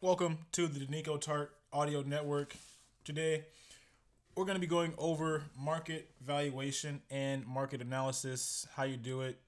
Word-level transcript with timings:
Welcome 0.00 0.38
to 0.52 0.68
the 0.68 0.78
Deniko 0.78 1.20
Tartt 1.20 1.48
Audio 1.72 2.02
Network. 2.02 2.54
Today, 3.02 3.46
we're 4.36 4.44
going 4.44 4.54
to 4.54 4.60
be 4.60 4.68
going 4.68 4.94
over 4.96 5.42
market 5.58 6.08
valuation 6.24 7.02
and 7.10 7.44
market 7.44 7.82
analysis, 7.82 8.64
how 8.76 8.84
you 8.84 8.96
do 8.96 9.22
it, 9.22 9.40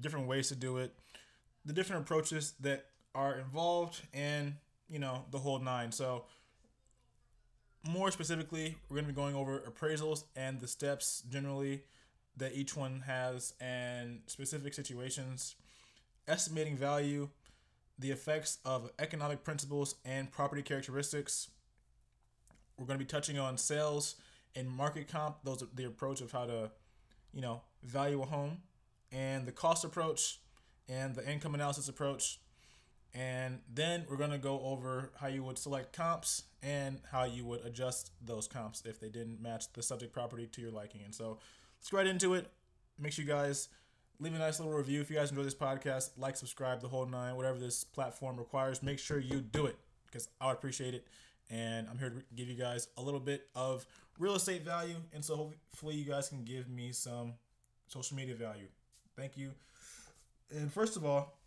different 0.00 0.26
ways 0.26 0.48
to 0.48 0.56
do 0.56 0.78
it, 0.78 0.94
the 1.66 1.74
different 1.74 2.00
approaches 2.00 2.54
that 2.60 2.86
are 3.14 3.38
involved, 3.38 4.00
and 4.14 4.54
you 4.88 4.98
know 4.98 5.26
the 5.30 5.36
whole 5.36 5.58
nine. 5.58 5.92
So, 5.92 6.24
more 7.86 8.10
specifically, 8.10 8.78
we're 8.88 8.94
going 8.94 9.06
to 9.06 9.12
be 9.12 9.14
going 9.14 9.34
over 9.34 9.62
appraisals 9.68 10.24
and 10.34 10.58
the 10.58 10.68
steps 10.68 11.22
generally 11.28 11.82
that 12.38 12.54
each 12.54 12.74
one 12.74 13.00
has, 13.00 13.52
and 13.60 14.20
specific 14.26 14.72
situations, 14.72 15.54
estimating 16.26 16.78
value 16.78 17.28
the 17.98 18.10
effects 18.10 18.58
of 18.64 18.90
economic 18.98 19.42
principles 19.44 19.96
and 20.04 20.30
property 20.30 20.62
characteristics. 20.62 21.48
We're 22.78 22.86
going 22.86 22.98
to 22.98 23.04
be 23.04 23.08
touching 23.08 23.38
on 23.38 23.58
sales 23.58 24.16
and 24.54 24.68
market 24.68 25.08
comp. 25.08 25.38
Those 25.44 25.62
are 25.62 25.68
the 25.74 25.84
approach 25.84 26.20
of 26.20 26.30
how 26.30 26.46
to, 26.46 26.70
you 27.32 27.40
know, 27.40 27.62
value 27.82 28.22
a 28.22 28.26
home, 28.26 28.58
and 29.10 29.46
the 29.46 29.52
cost 29.52 29.84
approach, 29.84 30.40
and 30.88 31.14
the 31.14 31.28
income 31.28 31.54
analysis 31.54 31.88
approach. 31.88 32.40
And 33.14 33.60
then 33.72 34.04
we're 34.08 34.16
going 34.16 34.30
to 34.30 34.38
go 34.38 34.60
over 34.60 35.12
how 35.18 35.28
you 35.28 35.42
would 35.42 35.58
select 35.58 35.92
comps 35.92 36.44
and 36.62 37.00
how 37.10 37.24
you 37.24 37.44
would 37.46 37.64
adjust 37.64 38.10
those 38.24 38.46
comps 38.46 38.82
if 38.84 39.00
they 39.00 39.08
didn't 39.08 39.40
match 39.40 39.72
the 39.72 39.82
subject 39.82 40.12
property 40.12 40.46
to 40.46 40.60
your 40.60 40.70
liking. 40.70 41.00
And 41.04 41.14
so 41.14 41.38
let's 41.78 41.88
go 41.90 41.98
right 41.98 42.06
into 42.06 42.34
it. 42.34 42.50
Make 42.98 43.12
sure 43.12 43.24
you 43.24 43.30
guys 43.30 43.68
leave 44.20 44.34
a 44.34 44.38
nice 44.38 44.58
little 44.58 44.74
review 44.74 45.00
if 45.00 45.10
you 45.10 45.16
guys 45.16 45.30
enjoy 45.30 45.44
this 45.44 45.54
podcast. 45.54 46.10
Like, 46.16 46.36
subscribe, 46.36 46.80
the 46.80 46.88
whole 46.88 47.06
nine, 47.06 47.36
whatever 47.36 47.58
this 47.58 47.84
platform 47.84 48.36
requires. 48.36 48.82
Make 48.82 48.98
sure 48.98 49.18
you 49.18 49.40
do 49.40 49.66
it 49.66 49.76
because 50.06 50.28
I 50.40 50.46
would 50.46 50.54
appreciate 50.54 50.94
it. 50.94 51.06
And 51.50 51.86
I'm 51.88 51.98
here 51.98 52.10
to 52.10 52.22
give 52.34 52.48
you 52.48 52.56
guys 52.56 52.88
a 52.96 53.02
little 53.02 53.20
bit 53.20 53.46
of 53.54 53.86
real 54.18 54.34
estate 54.34 54.64
value. 54.64 54.96
And 55.14 55.24
so 55.24 55.36
hopefully 55.36 55.94
you 55.94 56.04
guys 56.04 56.28
can 56.28 56.44
give 56.44 56.68
me 56.68 56.92
some 56.92 57.34
social 57.86 58.16
media 58.16 58.34
value. 58.34 58.66
Thank 59.16 59.36
you. 59.36 59.52
And 60.54 60.72
first 60.72 60.96
of 60.96 61.04
all, 61.04 61.38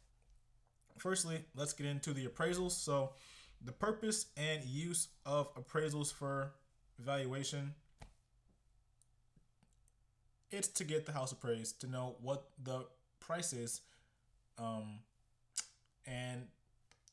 firstly, 0.97 1.43
let's 1.55 1.73
get 1.73 1.87
into 1.87 2.13
the 2.13 2.27
appraisals. 2.27 2.71
So, 2.71 3.11
the 3.63 3.71
purpose 3.71 4.25
and 4.37 4.63
use 4.63 5.09
of 5.23 5.53
appraisals 5.53 6.11
for 6.11 6.53
valuation 6.97 7.75
it's 10.51 10.67
to 10.67 10.83
get 10.83 11.05
the 11.05 11.11
house 11.11 11.31
appraised 11.31 11.81
to 11.81 11.87
know 11.87 12.15
what 12.21 12.49
the 12.63 12.85
price 13.19 13.53
is 13.53 13.81
um, 14.59 14.99
and 16.05 16.43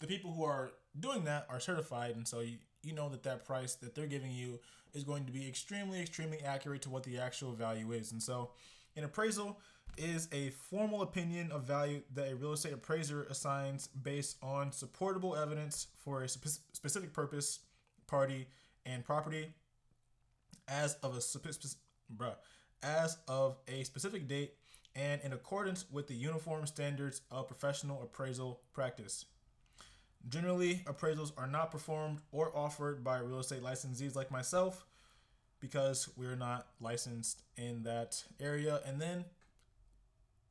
the 0.00 0.06
people 0.06 0.32
who 0.32 0.44
are 0.44 0.72
doing 0.98 1.24
that 1.24 1.46
are 1.48 1.60
certified 1.60 2.16
and 2.16 2.26
so 2.26 2.40
you, 2.40 2.56
you 2.82 2.92
know 2.92 3.08
that 3.08 3.22
that 3.22 3.44
price 3.44 3.74
that 3.74 3.94
they're 3.94 4.06
giving 4.06 4.30
you 4.30 4.58
is 4.94 5.04
going 5.04 5.24
to 5.24 5.32
be 5.32 5.46
extremely 5.46 6.00
extremely 6.00 6.40
accurate 6.40 6.82
to 6.82 6.90
what 6.90 7.04
the 7.04 7.18
actual 7.18 7.52
value 7.52 7.92
is 7.92 8.12
and 8.12 8.22
so 8.22 8.50
an 8.96 9.04
appraisal 9.04 9.58
is 9.96 10.28
a 10.32 10.50
formal 10.50 11.02
opinion 11.02 11.50
of 11.50 11.64
value 11.64 12.00
that 12.14 12.30
a 12.30 12.36
real 12.36 12.52
estate 12.52 12.72
appraiser 12.72 13.24
assigns 13.24 13.88
based 13.88 14.36
on 14.42 14.70
supportable 14.70 15.34
evidence 15.34 15.88
for 16.04 16.22
a 16.22 16.28
spe- 16.28 16.60
specific 16.72 17.12
purpose 17.12 17.60
party 18.06 18.46
and 18.86 19.04
property 19.04 19.52
as 20.68 20.94
of 21.02 21.16
a 21.16 21.20
specific 21.20 21.78
bruh 22.16 22.34
as 22.82 23.18
of 23.26 23.56
a 23.68 23.84
specific 23.84 24.28
date 24.28 24.54
and 24.94 25.20
in 25.22 25.32
accordance 25.32 25.84
with 25.92 26.08
the 26.08 26.14
uniform 26.14 26.66
standards 26.66 27.20
of 27.30 27.46
professional 27.46 28.02
appraisal 28.02 28.60
practice. 28.72 29.26
Generally, 30.28 30.82
appraisals 30.86 31.32
are 31.38 31.46
not 31.46 31.70
performed 31.70 32.18
or 32.32 32.54
offered 32.56 33.04
by 33.04 33.18
real 33.18 33.38
estate 33.38 33.62
licensees 33.62 34.16
like 34.16 34.30
myself 34.30 34.84
because 35.60 36.08
we're 36.16 36.36
not 36.36 36.66
licensed 36.80 37.42
in 37.56 37.82
that 37.84 38.22
area. 38.40 38.80
And 38.84 39.00
then, 39.00 39.24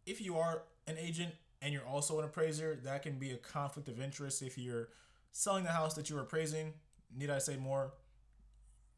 if 0.06 0.22
you 0.22 0.38
are 0.38 0.64
an 0.88 0.98
agent 0.98 1.34
and 1.62 1.74
you're 1.74 1.86
also 1.86 2.20
an 2.20 2.26
appraiser, 2.26 2.78
that 2.84 3.04
can 3.04 3.20
be 3.20 3.32
a 3.32 3.38
conflict 3.38 3.90
of 3.90 4.02
interest 4.02 4.42
if 4.42 4.58
you're 4.58 4.90
selling 5.32 5.64
the 5.64 5.72
house 5.72 5.94
that 5.96 6.10
you're 6.10 6.22
appraising. 6.22 6.74
Need 7.16 7.30
I 7.30 7.40
say 7.40 7.58
more? 7.58 7.92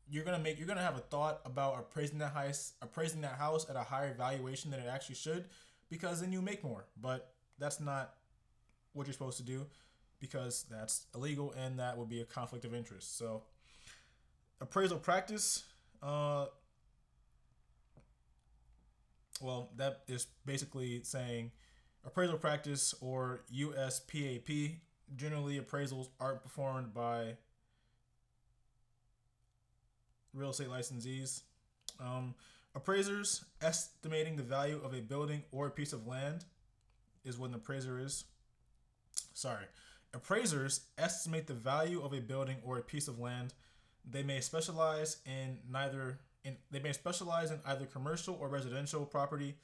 You're 0.10 0.24
gonna 0.24 0.40
make 0.40 0.58
you're 0.58 0.68
gonna 0.68 0.82
have 0.82 0.98
a 0.98 1.02
thought 1.02 1.42
about 1.46 1.78
appraising 1.80 2.18
that 2.20 2.34
house 2.34 2.74
appraising 2.82 3.22
that 3.22 3.34
house 3.34 3.70
at 3.70 3.76
a 3.76 3.84
higher 3.84 4.14
valuation 4.14 4.72
than 4.72 4.80
it 4.80 4.88
actually 4.88 5.16
should 5.16 5.46
because 5.90 6.22
then 6.22 6.32
you 6.32 6.42
make 6.42 6.64
more. 6.64 6.86
But 7.00 7.34
that's 7.58 7.80
not 7.80 8.14
what 8.94 9.08
you're 9.08 9.14
supposed 9.14 9.38
to 9.38 9.44
do 9.44 9.66
because 10.20 10.66
that's 10.70 11.06
illegal 11.16 11.54
and 11.58 11.80
that 11.80 11.98
would 11.98 12.10
be 12.10 12.22
a 12.22 12.26
conflict 12.26 12.66
of 12.66 12.74
interest. 12.74 13.18
So 13.18 13.44
appraisal 14.62 14.98
practice 14.98 15.64
uh 16.04 16.46
well 19.42 19.70
that 19.78 20.02
is 20.08 20.28
basically 20.46 21.02
saying 21.04 21.52
appraisal 22.06 22.38
practice 22.38 22.94
or 23.02 23.42
uspap 23.54 24.76
generally 25.16 25.60
appraisals 25.60 26.08
aren't 26.20 26.42
performed 26.42 26.94
by 26.94 27.36
real 30.34 30.50
estate 30.50 30.70
licensees. 30.70 31.42
Um, 32.00 32.36
appraisers 32.76 33.46
estimating 33.62 34.36
the 34.36 34.44
value 34.44 34.82
of 34.84 34.94
a 34.94 35.02
building 35.02 35.44
or 35.52 35.68
a 35.68 35.72
piece 35.72 35.94
of 35.94 36.08
land 36.08 36.46
is 37.26 37.38
what 37.38 37.50
an 37.50 37.56
appraiser 37.56 38.00
is. 38.00 38.26
Sorry. 39.34 39.66
Appraisers 40.14 40.82
estimate 40.98 41.48
the 41.48 41.54
value 41.54 42.02
of 42.02 42.14
a 42.14 42.20
building 42.20 42.58
or 42.64 42.78
a 42.78 42.82
piece 42.82 43.08
of 43.08 43.20
land. 43.20 43.54
They 44.10 44.24
may 44.24 44.42
specialize 44.42 45.18
in 45.26 45.60
neither 45.70 46.20
in 46.44 46.58
they 46.72 46.80
may 46.80 46.94
specialize 46.94 47.52
in 47.52 47.60
either 47.66 47.86
commercial 47.86 48.36
or 48.40 48.48
residential 48.48 49.06
property. 49.06 49.56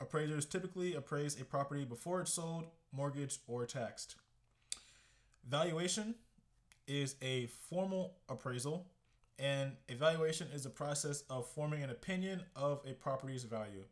Appraisers 0.00 0.46
typically 0.46 0.94
appraise 0.94 1.40
a 1.40 1.44
property 1.44 1.84
before 1.84 2.20
it's 2.20 2.32
sold, 2.32 2.64
mortgaged, 2.92 3.40
or 3.46 3.64
taxed. 3.66 4.16
Valuation 5.48 6.14
is 6.86 7.14
a 7.22 7.46
formal 7.46 8.16
appraisal 8.28 8.86
and 9.38 9.72
evaluation 9.88 10.48
is 10.54 10.62
the 10.62 10.70
process 10.70 11.22
of 11.28 11.46
forming 11.48 11.82
an 11.82 11.90
opinion 11.90 12.42
of 12.54 12.80
a 12.86 12.92
property's 12.92 13.44
value. 13.44 13.84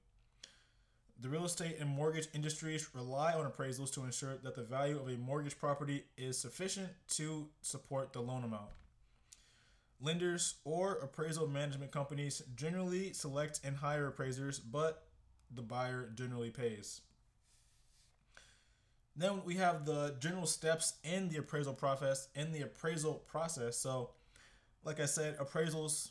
The 1.20 1.28
real 1.28 1.44
estate 1.44 1.76
and 1.78 1.88
mortgage 1.88 2.28
industries 2.34 2.88
rely 2.94 3.32
on 3.32 3.48
appraisals 3.48 3.92
to 3.94 4.04
ensure 4.04 4.36
that 4.42 4.56
the 4.56 4.62
value 4.62 4.98
of 4.98 5.08
a 5.08 5.16
mortgage 5.16 5.58
property 5.58 6.04
is 6.16 6.38
sufficient 6.38 6.90
to 7.10 7.48
support 7.60 8.12
the 8.12 8.20
loan 8.20 8.44
amount. 8.44 8.70
Lenders 10.00 10.56
or 10.64 10.94
appraisal 10.96 11.46
management 11.46 11.92
companies 11.92 12.42
generally 12.56 13.12
select 13.12 13.60
and 13.62 13.76
hire 13.76 14.08
appraisers, 14.08 14.58
but 14.58 15.04
the 15.54 15.62
buyer 15.62 16.10
generally 16.16 16.50
pays. 16.50 17.02
Then 19.14 19.42
we 19.44 19.56
have 19.56 19.84
the 19.84 20.16
general 20.18 20.46
steps 20.46 20.94
in 21.04 21.28
the 21.28 21.36
appraisal 21.36 21.74
process. 21.74 22.28
In 22.34 22.52
the 22.52 22.62
appraisal 22.62 23.14
process, 23.14 23.76
so 23.76 24.10
like 24.84 25.00
I 25.00 25.06
said, 25.06 25.38
appraisals 25.38 26.10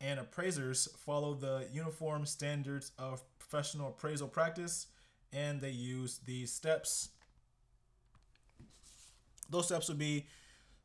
and 0.00 0.18
appraisers 0.18 0.88
follow 0.98 1.34
the 1.34 1.68
uniform 1.72 2.26
standards 2.26 2.92
of 2.98 3.22
professional 3.38 3.88
appraisal 3.88 4.28
practice 4.28 4.88
and 5.32 5.60
they 5.60 5.70
use 5.70 6.20
these 6.26 6.52
steps. 6.52 7.10
Those 9.48 9.66
steps 9.66 9.88
would 9.88 9.98
be 9.98 10.26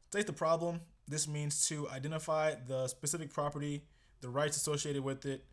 state 0.10 0.28
the 0.28 0.34
problem. 0.34 0.82
This 1.08 1.28
means 1.28 1.68
to 1.70 1.90
identify 1.90 2.56
the 2.68 2.88
specific 2.88 3.34
property, 3.34 3.84
the 4.22 4.30
rights 4.30 4.58
associated 4.58 5.04
with 5.04 5.26
it, 5.26 5.46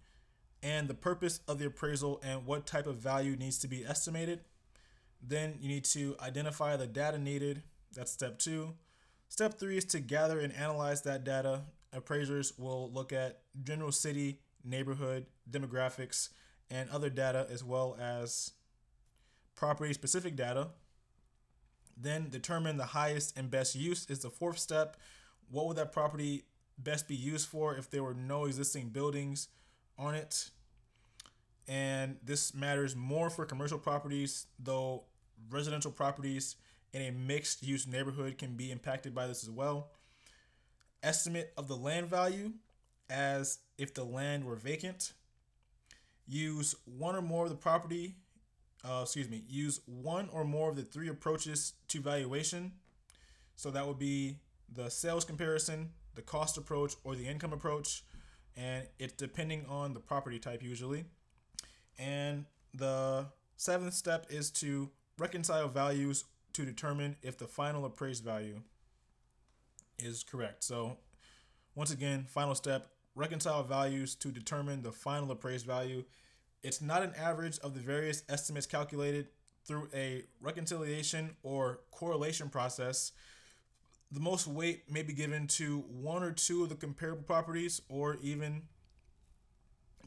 and 0.63 0.89
the 0.89 0.95
purpose 0.95 1.41
of 1.47 1.59
the 1.59 1.67
appraisal 1.67 2.21
and 2.25 2.47
what 2.47 2.67
type 2.67 2.87
of 2.87 2.97
value 2.97 3.37
needs 3.37 3.59
to 3.59 3.69
be 3.69 3.85
estimated. 3.85 4.41
Then 5.23 5.57
you 5.61 5.69
need 5.69 5.85
to 5.87 6.17
identify 6.21 6.77
the 6.77 6.87
data 6.87 7.19
needed. 7.19 7.63
That's 7.95 8.11
step 8.11 8.39
two. 8.39 8.75
Step 9.35 9.59
three 9.59 9.77
is 9.77 9.85
to 9.85 9.99
gather 9.99 10.39
and 10.39 10.53
analyze 10.53 11.03
that 11.03 11.25
data. 11.25 11.63
Appraisers 11.93 12.57
will 12.57 12.89
look 12.93 13.13
at 13.13 13.41
general 13.65 13.91
city, 13.91 14.39
neighborhood, 14.65 15.27
demographics, 15.51 16.29
and 16.71 16.89
other 16.91 17.11
data 17.11 17.45
as 17.51 17.65
well 17.65 17.97
as 18.01 18.53
property 19.57 19.93
specific 19.93 20.37
data. 20.37 20.69
Then 21.97 22.29
determine 22.31 22.77
the 22.77 22.85
highest 22.85 23.37
and 23.37 23.51
best 23.51 23.75
use 23.75 24.07
is 24.09 24.21
the 24.21 24.31
fourth 24.31 24.61
step. 24.61 24.97
What 25.51 25.67
would 25.67 25.79
that 25.79 25.91
property 25.91 26.45
best 26.79 27.09
be 27.09 27.17
used 27.17 27.49
for 27.49 27.75
if 27.75 27.91
there 27.91 28.05
were 28.05 28.15
no 28.15 28.45
existing 28.45 28.91
buildings 28.91 29.49
on 29.99 30.15
it? 30.15 30.51
And 31.67 32.19
this 32.23 32.55
matters 32.55 32.95
more 32.95 33.31
for 33.31 33.45
commercial 33.45 33.81
properties, 33.81 34.47
though 34.61 35.07
residential 35.51 35.91
properties 35.91 36.55
in 36.95 37.03
a 37.03 37.11
mixed 37.11 37.63
use 37.63 37.87
neighborhood 37.87 38.39
can 38.39 38.55
be 38.55 38.71
impacted 38.71 39.15
by 39.15 39.27
this 39.27 39.43
as 39.43 39.51
well. 39.51 39.91
Estimate 41.03 41.53
of 41.59 41.67
the 41.67 41.77
land 41.77 42.07
value 42.07 42.53
as 43.11 43.59
if 43.77 43.93
the 43.93 44.05
land 44.05 44.45
were 44.45 44.55
vacant. 44.55 45.13
Use 46.27 46.75
one 46.87 47.17
or 47.17 47.21
more 47.21 47.45
of 47.45 47.51
the 47.51 47.57
property, 47.57 48.15
uh, 48.89 49.01
excuse 49.03 49.29
me, 49.29 49.43
use 49.49 49.81
one 49.87 50.29
or 50.33 50.45
more 50.45 50.71
of 50.71 50.77
the 50.77 50.83
three 50.83 51.09
approaches 51.09 51.75
to 51.89 52.01
valuation. 52.01 52.73
So 53.57 53.73
that 53.73 53.87
would 53.87 53.99
be 53.99 54.39
the 54.73 54.89
sales 54.89 55.25
comparison, 55.25 55.91
the 56.15 56.23
cost 56.23 56.57
approach, 56.57 56.95
or 57.03 57.17
the 57.17 57.27
income 57.27 57.53
approach. 57.53 58.05
And 58.57 58.87
it's 59.01 59.15
depending 59.15 59.67
on 59.69 59.95
the 59.95 60.01
property 60.01 60.39
type 60.39 60.63
usually. 60.63 61.05
And 61.99 62.47
the 62.73 63.27
seventh 63.57 63.95
step 63.95 64.27
is 64.31 64.51
to 64.53 64.91
reconcile 65.19 65.69
values 65.69 66.25
to 66.55 66.65
determine 66.65 67.17
if 67.23 67.37
the 67.37 67.47
final 67.47 67.85
appraised 67.85 68.25
value 68.25 68.63
is 69.99 70.25
correct. 70.25 70.65
So, 70.65 70.97
once 71.75 71.91
again, 71.91 72.25
final 72.29 72.55
step 72.55 72.89
reconcile 73.15 73.63
values 73.63 74.15
to 74.17 74.29
determine 74.29 74.83
the 74.83 74.93
final 74.93 75.31
appraised 75.31 75.67
value. 75.67 76.05
It's 76.63 76.81
not 76.81 77.03
an 77.03 77.13
average 77.17 77.59
of 77.59 77.75
the 77.75 77.81
various 77.81 78.23
estimates 78.29 78.67
calculated 78.67 79.29
through 79.65 79.89
a 79.95 80.25
reconciliation 80.41 81.37
or 81.43 81.81
correlation 81.91 82.49
process. 82.49 83.13
The 84.11 84.21
most 84.21 84.47
weight 84.47 84.91
may 84.91 85.03
be 85.03 85.13
given 85.13 85.47
to 85.49 85.81
one 85.89 86.23
or 86.23 86.33
two 86.33 86.63
of 86.63 86.69
the 86.69 86.75
comparable 86.75 87.23
properties 87.23 87.83
or 87.89 88.17
even 88.23 88.63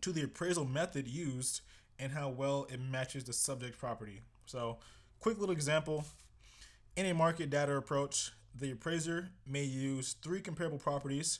to 0.01 0.11
the 0.11 0.23
appraisal 0.23 0.65
method 0.65 1.07
used 1.07 1.61
and 1.99 2.11
how 2.11 2.29
well 2.29 2.67
it 2.71 2.79
matches 2.79 3.23
the 3.23 3.33
subject 3.33 3.77
property. 3.77 4.21
So, 4.45 4.77
quick 5.19 5.39
little 5.39 5.55
example 5.55 6.05
in 6.97 7.05
a 7.05 7.13
market 7.13 7.51
data 7.51 7.75
approach, 7.77 8.31
the 8.59 8.71
appraiser 8.71 9.29
may 9.45 9.63
use 9.63 10.15
three 10.23 10.41
comparable 10.41 10.79
properties. 10.79 11.39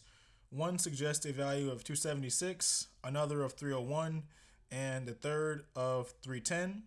One 0.52 0.78
suggests 0.78 1.26
a 1.26 1.34
value 1.34 1.72
of 1.72 1.84
276, 1.84 2.88
another 3.04 3.42
of 3.42 3.54
301, 3.54 4.24
and 4.70 5.08
the 5.08 5.14
third 5.14 5.64
of 5.76 6.14
310. 6.22 6.84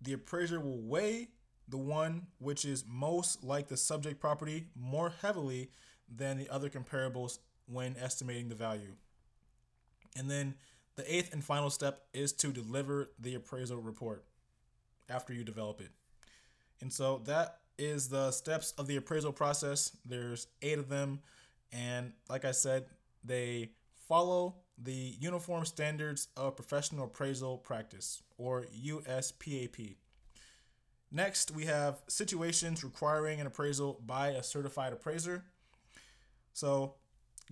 The 0.00 0.14
appraiser 0.14 0.58
will 0.58 0.80
weigh 0.80 1.28
the 1.68 1.76
one 1.76 2.28
which 2.38 2.64
is 2.64 2.82
most 2.88 3.44
like 3.44 3.68
the 3.68 3.76
subject 3.76 4.20
property 4.20 4.68
more 4.74 5.12
heavily 5.20 5.70
than 6.08 6.38
the 6.38 6.48
other 6.48 6.70
comparables 6.70 7.40
when 7.66 7.94
estimating 7.98 8.48
the 8.48 8.54
value. 8.54 8.94
And 10.16 10.30
then 10.30 10.54
the 10.96 11.14
eighth 11.14 11.34
and 11.34 11.44
final 11.44 11.68
step 11.68 12.06
is 12.14 12.32
to 12.34 12.52
deliver 12.52 13.10
the 13.20 13.34
appraisal 13.34 13.82
report 13.82 14.24
after 15.10 15.34
you 15.34 15.44
develop 15.44 15.82
it. 15.82 15.90
And 16.80 16.90
so 16.90 17.20
that 17.26 17.58
is 17.78 18.08
the 18.08 18.30
steps 18.30 18.72
of 18.78 18.86
the 18.86 18.96
appraisal 18.96 19.32
process. 19.32 19.96
There's 20.04 20.48
eight 20.62 20.78
of 20.78 20.88
them. 20.88 21.20
And 21.72 22.12
like 22.28 22.44
I 22.44 22.52
said, 22.52 22.86
they 23.24 23.70
follow 24.08 24.56
the 24.82 25.14
Uniform 25.20 25.64
Standards 25.64 26.28
of 26.36 26.56
Professional 26.56 27.06
Appraisal 27.06 27.58
Practice, 27.58 28.22
or 28.36 28.66
USPAP. 28.84 29.96
Next, 31.10 31.50
we 31.50 31.64
have 31.64 32.02
situations 32.06 32.84
requiring 32.84 33.40
an 33.40 33.46
appraisal 33.46 34.00
by 34.06 34.28
a 34.28 34.42
certified 34.42 34.92
appraiser. 34.92 35.42
So, 36.52 36.94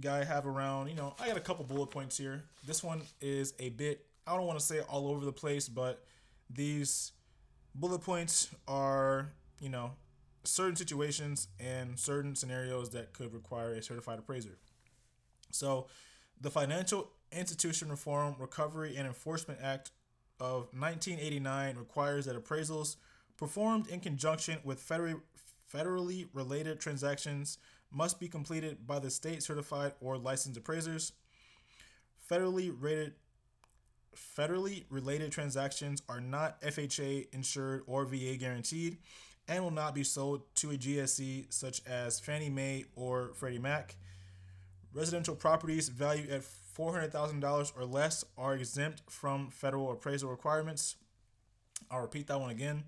guy 0.00 0.25
have 0.25 0.46
around, 0.46 0.88
you 0.88 0.94
know, 0.94 1.14
I 1.19 1.29
got 1.29 1.37
a 1.37 1.40
couple 1.40 1.64
bullet 1.64 1.88
points 1.88 2.19
here. 2.19 2.44
This 2.67 2.82
one 2.84 3.02
is 3.20 3.55
a 3.58 3.70
bit, 3.70 4.05
I 4.26 4.37
don't 4.37 4.46
want 4.46 4.58
to 4.58 4.64
say 4.64 4.81
all 4.81 5.08
over 5.08 5.25
the 5.25 5.32
place, 5.32 5.69
but 5.69 6.05
these 6.50 7.12
bullet 7.75 8.00
points 8.00 8.50
are, 8.69 9.31
you 9.61 9.70
know, 9.70 9.93
certain 10.46 10.76
situations 10.76 11.48
and 11.58 11.98
certain 11.98 12.34
scenarios 12.34 12.90
that 12.90 13.12
could 13.12 13.32
require 13.32 13.72
a 13.72 13.82
certified 13.82 14.19
appraiser. 14.19 14.58
So, 15.50 15.87
the 16.40 16.50
Financial 16.50 17.10
Institution 17.32 17.88
Reform, 17.88 18.37
Recovery, 18.38 18.96
and 18.96 19.06
Enforcement 19.06 19.60
Act 19.62 19.90
of 20.38 20.69
1989 20.72 21.76
requires 21.76 22.26
that 22.26 22.37
appraisals 22.37 22.96
performed 23.37 23.88
in 23.88 24.00
conjunction 24.00 24.58
with 24.64 24.87
federally, 24.87 26.28
related 26.32 26.81
transactions 26.81 27.58
must 27.90 28.20
be 28.20 28.28
completed 28.28 28.87
by 28.87 28.98
the 28.98 29.10
state 29.10 29.43
certified 29.43 29.93
or 30.00 30.19
licensed 30.19 30.58
appraisers. 30.58 31.12
Federally 32.31 32.75
rated 32.78 33.14
federally 34.16 34.84
related 34.88 35.31
transactions 35.31 36.02
are 36.08 36.20
not 36.20 36.60
FHA 36.62 37.26
insured 37.32 37.82
or 37.87 38.04
VA 38.06 38.37
guaranteed 38.37 38.96
and 39.48 39.62
will 39.62 39.70
not 39.70 39.94
be 39.94 40.04
sold 40.04 40.43
to 40.56 40.70
a 40.70 40.75
GSE 40.75 41.52
such 41.52 41.82
as 41.87 42.20
Fannie 42.20 42.50
Mae 42.50 42.84
or 42.96 43.32
Freddie 43.34 43.58
Mac. 43.58 43.96
Residential 44.93 45.37
properties 45.37 45.88
valued 45.88 46.31
at 46.31 46.43
$400,000 46.76 47.72
or 47.76 47.84
less 47.84 48.25
are 48.37 48.54
exempt 48.54 49.02
from 49.08 49.50
federal 49.50 49.93
appraisal 49.93 50.31
requirements. 50.31 50.96
I'll 51.90 52.00
repeat 52.00 52.26
that 52.26 52.40
one 52.40 52.50
again. 52.50 52.84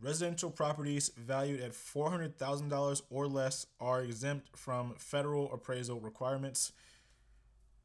Residential 0.00 0.50
properties 0.50 1.10
valued 1.16 1.60
at 1.60 1.72
$400,000 1.72 3.02
or 3.10 3.26
less 3.26 3.66
are 3.80 4.02
exempt 4.02 4.56
from 4.56 4.94
federal 4.98 5.52
appraisal 5.52 6.00
requirements. 6.00 6.72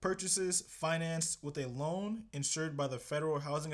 Purchases 0.02 0.62
financed 0.68 1.44
with 1.44 1.58
a 1.58 1.68
loan 1.68 2.24
insured 2.34 2.76
by 2.76 2.88
the 2.88 3.00
Federal 3.00 3.40
Housing 3.40 3.74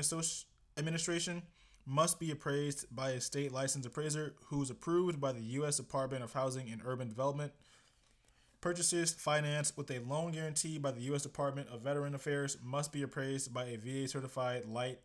Administration 0.78 1.42
must 1.86 2.20
be 2.20 2.30
appraised 2.30 2.86
by 2.94 3.10
a 3.10 3.20
state 3.20 3.52
licensed 3.52 3.86
appraiser 3.86 4.34
who 4.46 4.62
is 4.62 4.70
approved 4.70 5.20
by 5.20 5.32
the 5.32 5.42
U.S. 5.42 5.76
Department 5.76 6.22
of 6.22 6.32
Housing 6.32 6.70
and 6.70 6.82
Urban 6.84 7.08
Development. 7.08 7.52
Purchases 8.60 9.12
financed 9.12 9.76
with 9.76 9.90
a 9.90 10.00
loan 10.00 10.32
guarantee 10.32 10.78
by 10.78 10.90
the 10.90 11.00
U.S. 11.02 11.22
Department 11.22 11.68
of 11.70 11.80
Veteran 11.80 12.14
Affairs 12.14 12.58
must 12.62 12.92
be 12.92 13.02
appraised 13.02 13.54
by 13.54 13.64
a 13.64 13.78
VA 13.78 14.06
certified 14.06 14.66
light 14.66 15.00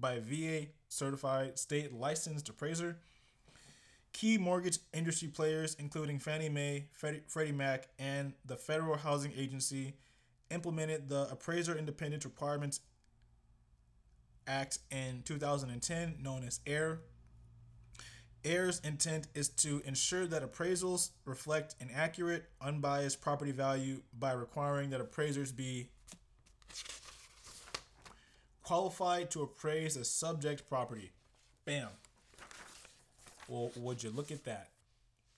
by 0.00 0.14
a 0.14 0.20
VA 0.20 0.68
certified 0.88 1.58
state 1.58 1.92
licensed 1.92 2.48
appraiser. 2.48 2.96
Key 4.12 4.38
mortgage 4.38 4.78
industry 4.94 5.28
players, 5.28 5.76
including 5.78 6.18
Fannie 6.18 6.48
Mae, 6.48 6.86
Freddie 6.92 7.52
Mac, 7.52 7.88
and 7.98 8.32
the 8.46 8.56
Federal 8.56 8.96
Housing 8.96 9.32
Agency, 9.36 9.94
implemented 10.50 11.08
the 11.08 11.28
Appraiser 11.30 11.76
Independence 11.76 12.24
Requirements 12.24 12.80
Act 14.48 14.78
in 14.90 15.22
2010, 15.24 16.16
known 16.20 16.42
as 16.44 16.60
AIR. 16.66 17.00
AIR's 18.44 18.80
intent 18.80 19.26
is 19.34 19.48
to 19.48 19.82
ensure 19.84 20.26
that 20.26 20.42
appraisals 20.42 21.10
reflect 21.24 21.74
an 21.80 21.90
accurate, 21.94 22.48
unbiased 22.60 23.20
property 23.20 23.52
value 23.52 24.00
by 24.18 24.32
requiring 24.32 24.90
that 24.90 25.00
appraisers 25.00 25.52
be 25.52 25.90
qualified 28.62 29.30
to 29.30 29.42
appraise 29.42 29.96
a 29.96 30.04
subject 30.04 30.68
property. 30.68 31.12
Bam. 31.64 31.88
Well, 33.48 33.70
would 33.76 34.02
you 34.02 34.10
look 34.10 34.30
at 34.30 34.44
that? 34.44 34.68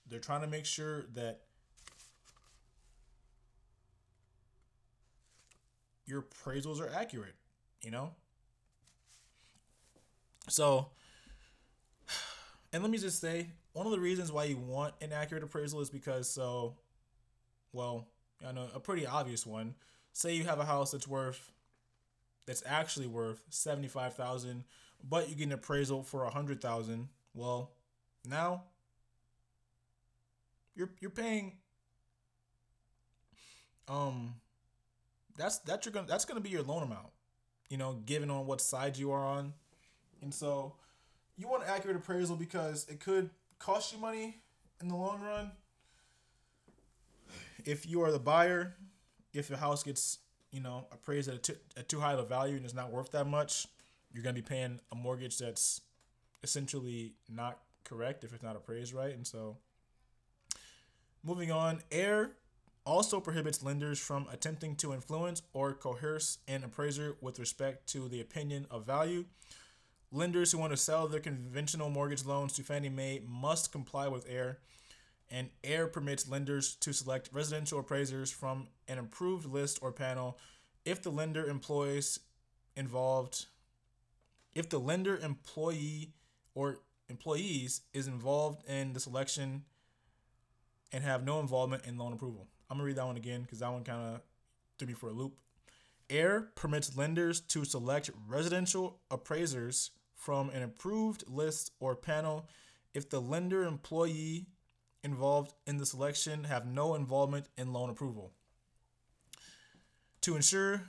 They're 0.09 0.19
trying 0.19 0.41
to 0.41 0.47
make 0.47 0.65
sure 0.65 1.05
that 1.15 1.41
your 6.05 6.23
appraisals 6.23 6.81
are 6.81 6.93
accurate, 6.93 7.35
you 7.81 7.91
know? 7.91 8.11
So, 10.51 10.89
and 12.73 12.83
let 12.83 12.91
me 12.91 12.97
just 12.97 13.21
say, 13.21 13.47
one 13.71 13.85
of 13.85 13.93
the 13.93 13.99
reasons 13.99 14.31
why 14.31 14.43
you 14.43 14.57
want 14.57 14.93
an 15.01 15.13
accurate 15.13 15.43
appraisal 15.43 15.79
is 15.79 15.89
because 15.89 16.29
so, 16.29 16.75
well, 17.71 18.07
I 18.45 18.51
know 18.51 18.67
a 18.75 18.79
pretty 18.79 19.05
obvious 19.05 19.45
one. 19.45 19.75
Say 20.11 20.35
you 20.35 20.43
have 20.43 20.59
a 20.59 20.65
house 20.65 20.91
that's 20.91 21.07
worth, 21.07 21.51
that's 22.45 22.63
actually 22.65 23.07
worth 23.07 23.45
seventy 23.49 23.87
five 23.87 24.13
thousand, 24.15 24.65
but 25.07 25.29
you 25.29 25.35
get 25.35 25.45
an 25.45 25.53
appraisal 25.53 26.03
for 26.03 26.25
a 26.25 26.29
hundred 26.29 26.61
thousand. 26.61 27.07
Well, 27.33 27.71
now 28.27 28.63
you're 30.75 30.89
you're 30.99 31.11
paying. 31.11 31.53
Um, 33.87 34.35
that's 35.37 35.59
that's 35.59 35.85
your 35.85 35.93
gonna 35.93 36.07
that's 36.07 36.25
gonna 36.25 36.41
be 36.41 36.49
your 36.49 36.63
loan 36.63 36.83
amount, 36.83 37.07
you 37.69 37.77
know, 37.77 37.93
given 38.05 38.29
on 38.29 38.45
what 38.47 38.59
side 38.59 38.97
you 38.97 39.11
are 39.11 39.25
on 39.25 39.53
and 40.21 40.33
so 40.33 40.73
you 41.37 41.47
want 41.47 41.63
an 41.63 41.69
accurate 41.69 41.97
appraisal 41.97 42.35
because 42.35 42.85
it 42.89 42.99
could 42.99 43.29
cost 43.59 43.93
you 43.93 43.99
money 43.99 44.37
in 44.81 44.87
the 44.87 44.95
long 44.95 45.21
run. 45.21 45.51
If 47.65 47.87
you 47.87 48.01
are 48.01 48.11
the 48.11 48.19
buyer, 48.19 48.75
if 49.33 49.47
the 49.47 49.57
house 49.57 49.83
gets, 49.83 50.19
you 50.51 50.61
know, 50.61 50.85
appraised 50.91 51.29
at, 51.29 51.43
too, 51.43 51.55
at 51.77 51.87
too 51.87 51.99
high 51.99 52.13
of 52.13 52.19
a 52.19 52.25
value 52.25 52.55
and 52.55 52.65
it's 52.65 52.73
not 52.73 52.91
worth 52.91 53.11
that 53.11 53.27
much, 53.27 53.67
you're 54.11 54.23
going 54.23 54.35
to 54.35 54.41
be 54.41 54.47
paying 54.47 54.79
a 54.91 54.95
mortgage 54.95 55.37
that's 55.37 55.81
essentially 56.43 57.13
not 57.29 57.59
correct 57.83 58.23
if 58.23 58.33
it's 58.33 58.43
not 58.43 58.55
appraised 58.55 58.93
right. 58.93 59.13
And 59.13 59.25
so 59.25 59.57
moving 61.23 61.51
on, 61.51 61.81
AIR 61.91 62.31
also 62.83 63.19
prohibits 63.19 63.63
lenders 63.63 63.99
from 63.99 64.27
attempting 64.31 64.75
to 64.75 64.93
influence 64.93 65.43
or 65.53 65.73
coerce 65.73 66.39
an 66.47 66.63
appraiser 66.63 67.15
with 67.21 67.39
respect 67.39 67.87
to 67.87 68.07
the 68.07 68.21
opinion 68.21 68.65
of 68.71 68.85
value 68.85 69.25
Lenders 70.11 70.51
who 70.51 70.57
want 70.57 70.71
to 70.71 70.77
sell 70.77 71.07
their 71.07 71.21
conventional 71.21 71.89
mortgage 71.89 72.25
loans 72.25 72.53
to 72.53 72.63
Fannie 72.63 72.89
Mae 72.89 73.21
must 73.25 73.71
comply 73.71 74.09
with 74.09 74.29
AIR, 74.29 74.59
and 75.29 75.49
AIR 75.63 75.87
permits 75.87 76.27
lenders 76.27 76.75
to 76.75 76.91
select 76.91 77.29
residential 77.31 77.79
appraisers 77.79 78.29
from 78.29 78.67
an 78.89 78.97
approved 78.97 79.45
list 79.45 79.79
or 79.81 79.93
panel 79.93 80.37
if 80.83 81.01
the 81.01 81.09
lender 81.09 81.45
employs 81.45 82.19
involved 82.75 83.45
if 84.53 84.67
the 84.69 84.79
lender 84.79 85.17
employee 85.17 86.11
or 86.55 86.79
employees 87.09 87.81
is 87.93 88.07
involved 88.07 88.67
in 88.67 88.91
the 88.91 88.99
selection 88.99 89.63
and 90.91 91.05
have 91.05 91.23
no 91.23 91.39
involvement 91.39 91.85
in 91.85 91.97
loan 91.97 92.11
approval. 92.11 92.47
I'm 92.69 92.77
gonna 92.77 92.85
read 92.85 92.97
that 92.97 93.05
one 93.05 93.15
again 93.15 93.43
because 93.43 93.59
that 93.59 93.71
one 93.71 93.85
kind 93.85 94.15
of 94.15 94.21
threw 94.77 94.89
me 94.89 94.93
for 94.93 95.07
a 95.07 95.13
loop. 95.13 95.37
AIR 96.09 96.51
permits 96.55 96.97
lenders 96.97 97.39
to 97.39 97.63
select 97.63 98.09
residential 98.27 98.99
appraisers 99.09 99.91
from 100.21 100.51
an 100.51 100.61
approved 100.61 101.23
list 101.27 101.71
or 101.79 101.95
panel 101.95 102.47
if 102.93 103.09
the 103.09 103.19
lender 103.19 103.63
employee 103.63 104.45
involved 105.03 105.55
in 105.65 105.77
the 105.77 105.85
selection 105.85 106.43
have 106.43 106.67
no 106.67 106.93
involvement 106.93 107.47
in 107.57 107.73
loan 107.73 107.89
approval. 107.89 108.31
To 110.21 110.35
ensure 110.35 110.83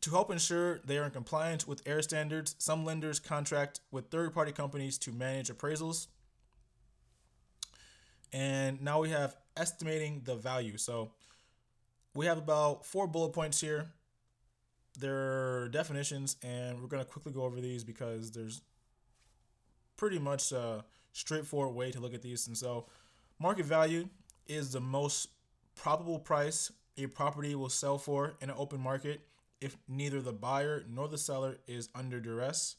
to 0.00 0.10
help 0.10 0.32
ensure 0.32 0.80
they 0.80 0.98
are 0.98 1.04
in 1.04 1.10
compliance 1.12 1.68
with 1.68 1.86
AIR 1.86 2.02
standards, 2.02 2.56
some 2.58 2.84
lenders 2.84 3.20
contract 3.20 3.80
with 3.92 4.06
third-party 4.06 4.52
companies 4.52 4.98
to 4.98 5.12
manage 5.12 5.48
appraisals. 5.48 6.08
And 8.32 8.82
now 8.82 9.02
we 9.02 9.10
have 9.10 9.36
estimating 9.56 10.22
the 10.24 10.36
value. 10.36 10.78
So 10.78 11.12
we 12.14 12.26
have 12.26 12.38
about 12.38 12.86
four 12.86 13.06
bullet 13.06 13.34
points 13.34 13.60
here. 13.60 13.92
There 15.00 15.62
are 15.62 15.68
definitions, 15.70 16.36
and 16.42 16.80
we're 16.80 16.88
going 16.88 17.02
to 17.02 17.10
quickly 17.10 17.32
go 17.32 17.42
over 17.42 17.60
these 17.60 17.84
because 17.84 18.30
there's 18.30 18.60
pretty 19.96 20.18
much 20.18 20.52
a 20.52 20.84
straightforward 21.12 21.74
way 21.74 21.90
to 21.90 22.00
look 22.00 22.14
at 22.14 22.22
these. 22.22 22.46
And 22.46 22.56
so, 22.56 22.86
market 23.38 23.64
value 23.64 24.08
is 24.46 24.72
the 24.72 24.80
most 24.80 25.28
probable 25.74 26.18
price 26.18 26.70
a 26.98 27.06
property 27.06 27.54
will 27.54 27.70
sell 27.70 27.96
for 27.96 28.34
in 28.42 28.50
an 28.50 28.56
open 28.58 28.80
market 28.80 29.22
if 29.60 29.76
neither 29.88 30.20
the 30.20 30.32
buyer 30.32 30.84
nor 30.88 31.08
the 31.08 31.18
seller 31.18 31.58
is 31.66 31.88
under 31.94 32.20
duress. 32.20 32.76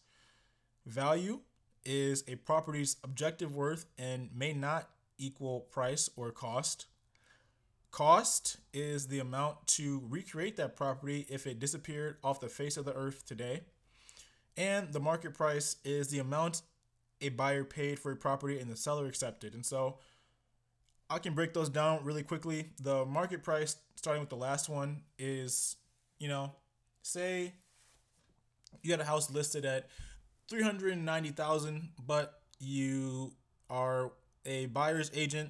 Value 0.86 1.40
is 1.86 2.24
a 2.28 2.36
property's 2.36 2.98
objective 3.04 3.56
worth 3.56 3.86
and 3.98 4.30
may 4.36 4.54
not 4.54 4.90
equal 5.18 5.62
price 5.62 6.10
or 6.16 6.32
cost. 6.32 6.86
Cost 7.92 8.58
is 8.74 9.08
the 9.08 9.20
amount 9.20 9.68
to 9.68 10.02
recreate 10.10 10.56
that 10.56 10.78
property 10.78 11.26
if 11.30 11.46
it 11.46 11.60
disappeared 11.60 12.18
off 12.24 12.40
the 12.40 12.48
face 12.48 12.78
of 12.78 12.86
the 12.86 12.94
earth 12.94 13.26
today. 13.26 13.62
And 14.56 14.94
the 14.94 15.00
market 15.00 15.34
price 15.34 15.76
is 15.84 16.08
the 16.08 16.20
amount 16.20 16.62
a 17.20 17.30
buyer 17.30 17.64
paid 17.64 18.00
for 18.00 18.12
a 18.12 18.16
property 18.16 18.60
and 18.60 18.72
the 18.72 18.78
seller 18.78 19.08
accepted. 19.08 19.54
And 19.54 19.66
so 19.66 19.98
I 21.10 21.20
can 21.20 21.34
break 21.34 21.54
those 21.54 21.70
down 21.70 22.04
really 22.04 22.24
quickly. 22.24 22.70
The 22.82 23.06
market 23.06 23.44
price, 23.44 23.76
starting 23.96 24.22
with 24.22 24.30
the 24.30 24.38
last 24.38 24.70
one, 24.70 25.02
is, 25.20 25.76
you 26.18 26.30
know, 26.30 26.54
say 27.04 27.54
you 28.82 28.92
had 28.92 29.02
a 29.02 29.06
house 29.06 29.30
listed 29.30 29.66
at 29.66 29.90
390,000, 30.48 31.90
but 32.06 32.42
you 32.60 33.34
are 33.70 34.14
a 34.46 34.68
buyer's 34.68 35.12
agent 35.14 35.50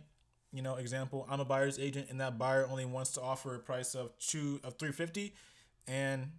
you 0.53 0.61
know, 0.61 0.75
example, 0.75 1.25
I'm 1.29 1.39
a 1.39 1.45
buyer's 1.45 1.79
agent 1.79 2.07
and 2.09 2.19
that 2.19 2.37
buyer 2.37 2.67
only 2.69 2.85
wants 2.85 3.11
to 3.11 3.21
offer 3.21 3.55
a 3.55 3.59
price 3.59 3.95
of 3.95 4.17
two 4.19 4.59
of 4.63 4.77
350 4.77 5.33
and 5.87 6.31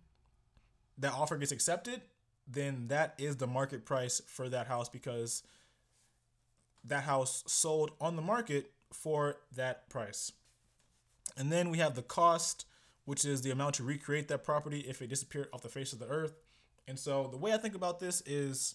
that 0.98 1.12
offer 1.12 1.36
gets 1.36 1.52
accepted, 1.52 2.02
then 2.46 2.88
that 2.88 3.14
is 3.18 3.36
the 3.36 3.46
market 3.46 3.84
price 3.84 4.20
for 4.26 4.48
that 4.48 4.66
house 4.66 4.88
because 4.88 5.42
that 6.84 7.04
house 7.04 7.42
sold 7.46 7.92
on 8.00 8.16
the 8.16 8.22
market 8.22 8.72
for 8.92 9.36
that 9.54 9.88
price. 9.88 10.32
And 11.36 11.50
then 11.50 11.70
we 11.70 11.78
have 11.78 11.94
the 11.94 12.02
cost, 12.02 12.66
which 13.04 13.24
is 13.24 13.42
the 13.42 13.50
amount 13.50 13.76
to 13.76 13.84
recreate 13.84 14.28
that 14.28 14.44
property 14.44 14.80
if 14.80 15.00
it 15.00 15.08
disappeared 15.08 15.48
off 15.52 15.62
the 15.62 15.68
face 15.68 15.92
of 15.92 15.98
the 15.98 16.08
earth. 16.08 16.34
And 16.86 16.98
so 16.98 17.28
the 17.30 17.38
way 17.38 17.52
I 17.52 17.56
think 17.56 17.74
about 17.74 18.00
this 18.00 18.22
is, 18.26 18.74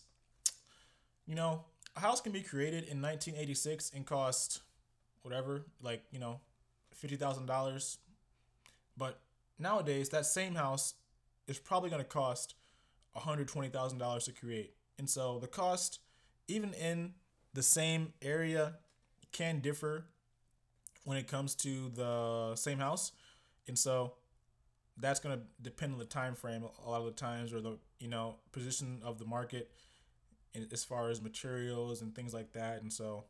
you 1.28 1.36
know, 1.36 1.66
a 1.96 2.00
house 2.00 2.22
can 2.22 2.32
be 2.32 2.42
created 2.42 2.86
in 2.86 3.02
1986 3.02 3.92
and 3.94 4.06
cost 4.06 4.62
whatever, 5.28 5.66
like, 5.82 6.04
you 6.12 6.20
know, 6.20 6.40
$50,000. 7.04 7.98
But 8.96 9.20
nowadays, 9.60 10.10
that 10.10 10.26
same 10.26 10.56
house 10.56 10.94
is 11.48 11.60
probably 11.60 11.90
going 11.90 12.02
to 12.02 12.08
cost 12.08 12.56
$120,000 13.16 14.26
to 14.26 14.32
create. 14.32 14.74
And 14.98 15.10
so 15.10 15.38
the 15.40 15.48
cost, 15.48 16.00
even 16.48 16.74
in 16.74 17.14
the 17.54 17.62
same 17.62 18.14
area, 18.22 18.76
can 19.32 19.60
differ 19.60 20.06
when 21.04 21.18
it 21.18 21.28
comes 21.28 21.56
to 21.56 21.90
the 21.90 22.56
same 22.56 22.80
house. 22.80 23.12
And 23.68 23.78
so 23.78 24.14
that's 24.98 25.20
going 25.20 25.38
to 25.38 25.44
depend 25.62 25.94
on 25.94 26.00
the 26.00 26.06
time 26.06 26.36
frame 26.36 26.64
a 26.64 26.90
lot 26.90 27.00
of 27.02 27.06
the 27.06 27.12
times 27.12 27.54
or 27.54 27.60
the, 27.62 27.78
you 28.00 28.08
know, 28.08 28.36
position 28.52 29.02
of 29.04 29.20
the 29.20 29.26
market 29.26 29.72
as 30.72 30.84
far 30.84 31.10
as 31.10 31.22
materials 31.22 32.02
and 32.02 32.16
things 32.16 32.34
like 32.34 32.54
that. 32.54 32.82
And 32.82 32.92
so 32.92 33.26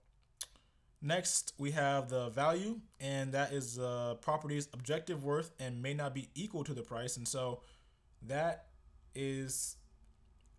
Next, 1.01 1.53
we 1.59 1.71
have 1.71 2.09
the 2.09 2.29
value, 2.29 2.79
and 2.99 3.31
that 3.33 3.53
is 3.53 3.75
the 3.75 4.17
property's 4.21 4.67
objective 4.73 5.23
worth 5.23 5.51
and 5.59 5.81
may 5.81 5.93
not 5.93 6.15
be 6.15 6.29
equal 6.33 6.63
to 6.63 6.73
the 6.73 6.81
price. 6.81 7.17
And 7.17 7.27
so 7.27 7.61
that 8.23 8.65
is 9.13 9.75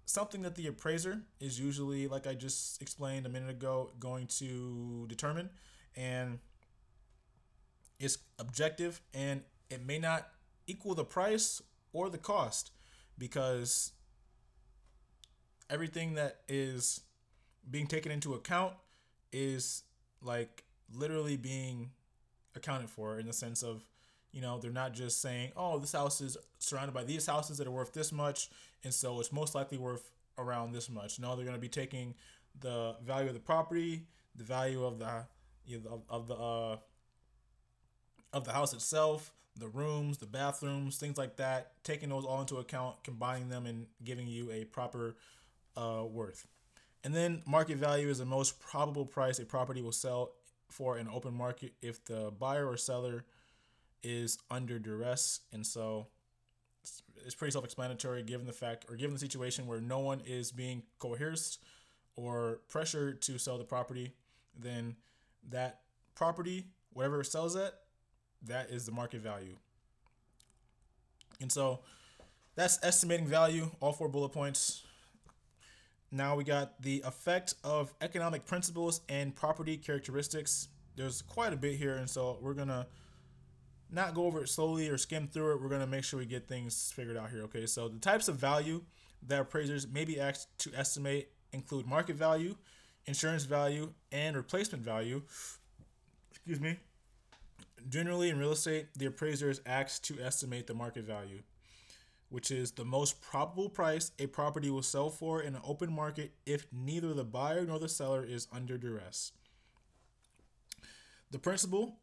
something 0.05 0.43
that 0.43 0.55
the 0.55 0.69
appraiser 0.69 1.23
is 1.41 1.59
usually, 1.59 2.07
like 2.07 2.27
I 2.27 2.35
just 2.35 2.81
explained 2.81 3.27
a 3.27 3.29
minute 3.29 3.51
ago, 3.51 3.91
going 3.99 4.29
to 4.39 5.07
determine. 5.09 5.51
And 5.97 6.39
it's 7.99 8.19
objective 8.39 9.01
and 9.13 9.43
it 9.71 9.85
may 9.85 9.99
not 9.99 10.29
equal 10.67 10.95
the 10.95 11.05
price 11.05 11.61
or 11.93 12.09
the 12.09 12.19
cost 12.19 12.71
because 13.19 13.93
everything 15.69 16.15
that 16.15 16.41
is 16.49 17.01
being 17.69 17.87
taken 17.87 18.13
into 18.13 18.35
account 18.35 18.75
is 19.33 19.83
like 20.23 20.65
literally 20.95 21.37
being 21.37 21.91
accounted 22.55 22.91
for 22.91 23.19
in 23.19 23.27
the 23.27 23.33
sense 23.33 23.63
of 23.63 23.83
you 24.33 24.41
know 24.41 24.59
they're 24.59 24.71
not 24.71 24.93
just 24.93 25.21
saying 25.21 25.53
oh 25.57 25.79
this 25.79 25.93
house 25.93 26.21
is 26.21 26.37
surrounded 26.59 26.93
by 26.93 27.05
these 27.05 27.27
houses 27.27 27.59
that 27.59 27.67
are 27.67 27.73
worth 27.73 27.93
this 27.93 28.13
much 28.13 28.51
and 28.85 28.93
so 28.93 29.21
it's 29.21 29.33
most 29.33 29.55
likely 29.55 29.79
worth 29.79 30.11
around 30.39 30.73
this 30.73 30.89
much. 30.89 31.19
No 31.19 31.35
they're 31.35 31.45
going 31.45 31.57
to 31.57 31.61
be 31.61 31.69
taking 31.69 32.15
the 32.61 32.97
value 33.05 33.29
of 33.29 33.35
the 33.35 33.41
property 33.41 34.07
the 34.35 34.45
value 34.45 34.85
of 34.85 34.99
the 34.99 35.25
you 35.67 35.81
know, 35.81 35.91
of, 35.91 36.03
of 36.09 36.29
the 36.29 36.35
uh 36.35 36.77
of 38.33 38.45
the 38.45 38.53
house 38.53 38.73
itself 38.73 39.33
the 39.57 39.69
rooms 39.69 40.19
the 40.19 40.27
bathrooms 40.27 40.97
things 40.97 41.19
like 41.19 41.37
that 41.37 41.73
taking 41.85 42.09
those 42.09 42.25
all 42.25 42.41
into 42.41 42.57
account 42.57 42.97
combining 43.05 43.49
them 43.49 43.67
and 43.67 43.87
giving 44.03 44.27
you 44.27 44.51
a 44.51 44.65
proper 44.65 45.17
uh 45.77 46.03
worth 46.05 46.47
and 47.05 47.15
then 47.15 47.43
market 47.47 47.77
value 47.79 48.09
is 48.09 48.19
the 48.19 48.25
most 48.25 48.61
probable 48.61 49.07
price 49.07 49.39
a 49.39 49.45
property 49.45 49.83
will 49.83 49.93
sell 49.93 50.33
for 50.69 50.99
in 50.99 51.09
open 51.09 51.35
market 51.35 51.73
if 51.81 52.05
the 52.05 52.33
buyer 52.39 52.67
or 52.67 52.77
seller 52.77 53.25
is 54.03 54.39
under 54.51 54.79
duress. 54.79 55.41
And 55.53 55.67
so 55.67 56.09
it's 57.25 57.35
pretty 57.35 57.53
self-explanatory 57.53 58.23
given 58.23 58.47
the 58.47 58.53
fact 58.53 58.87
or 58.89 58.97
given 58.97 59.15
the 59.15 59.21
situation 59.21 59.67
where 59.67 59.81
no 59.81 60.01
one 60.01 60.21
is 60.27 60.53
being 60.53 60.83
coerced 60.99 61.61
or 62.17 62.61
pressured 62.69 63.23
to 63.23 63.39
sell 63.39 63.59
the 63.59 63.65
property, 63.65 64.13
then 64.59 64.97
that 65.51 65.81
property, 66.15 66.67
whatever 66.93 67.21
it 67.21 67.27
sells 67.27 67.57
at, 67.57 67.75
that 68.43 68.71
is 68.71 68.87
the 68.87 68.93
market 68.93 69.21
value. 69.21 69.57
And 71.41 71.51
so 71.51 71.81
that's 72.57 72.79
estimating 72.83 73.27
value, 73.27 73.71
all 73.81 73.93
four 73.93 74.09
bullet 74.09 74.31
points. 74.31 74.83
Now 76.11 76.37
we 76.37 76.45
got 76.45 76.81
the 76.81 77.03
effect 77.05 77.55
of 77.63 77.93
economic 78.01 78.47
principles 78.47 79.03
and 79.09 79.35
property 79.35 79.77
characteristics. 79.77 80.69
There's 80.97 81.21
quite 81.23 81.53
a 81.53 81.57
bit 81.57 81.77
here, 81.77 81.97
and 81.97 82.09
so 82.09 82.39
we're 82.41 82.55
gonna 82.55 82.87
not 83.91 84.15
go 84.15 84.25
over 84.25 84.43
it 84.43 84.49
slowly 84.49 84.89
or 84.89 84.97
skim 84.97 85.29
through 85.29 85.53
it. 85.53 85.63
We're 85.63 85.69
gonna 85.69 85.87
make 85.87 86.05
sure 86.05 86.19
we 86.19 86.27
get 86.27 86.49
things 86.49 86.93
figured 86.95 87.17
out 87.17 87.31
here. 87.31 87.43
Okay, 87.43 87.67
so 87.67 87.89
the 87.89 87.99
types 87.99 88.29
of 88.29 88.37
value 88.37 88.83
that 89.27 89.41
appraisers 89.41 89.87
may 89.87 90.05
be 90.05 90.19
asked 90.19 90.59
to 90.61 90.71
estimate 90.75 91.31
include 91.53 91.87
market 91.87 92.17
value, 92.17 92.57
insurance 93.07 93.45
value, 93.45 93.93
and 94.11 94.37
replacement 94.37 94.83
value. 94.83 95.23
Excuse 96.31 96.61
me. 96.61 96.79
Generally, 97.89 98.31
in 98.31 98.39
real 98.39 98.53
estate, 98.53 98.89
the 98.97 99.07
appraiser 99.07 99.51
is 99.51 99.61
asked 99.67 100.05
to 100.05 100.21
estimate 100.21 100.67
the 100.67 100.75
market 100.75 101.05
value 101.05 101.43
which 102.29 102.51
is 102.51 102.73
the 102.73 102.85
most 102.85 103.21
probable 103.21 103.69
price 103.69 104.13
a 104.19 104.27
property 104.27 104.71
will 104.71 104.83
sell 104.83 105.11
for 105.11 105.43
in 105.43 105.55
an 105.55 105.63
open 105.65 105.93
market 105.93 106.33
if 106.47 106.67
neither 106.73 107.15
the 107.15 107.25
buyer 107.25 107.65
nor 107.65 107.79
the 107.79 107.89
seller 107.89 108.25
is 108.25 108.49
under 108.53 108.77
duress. 108.77 109.33
The 111.31 111.39
principle 111.39 111.99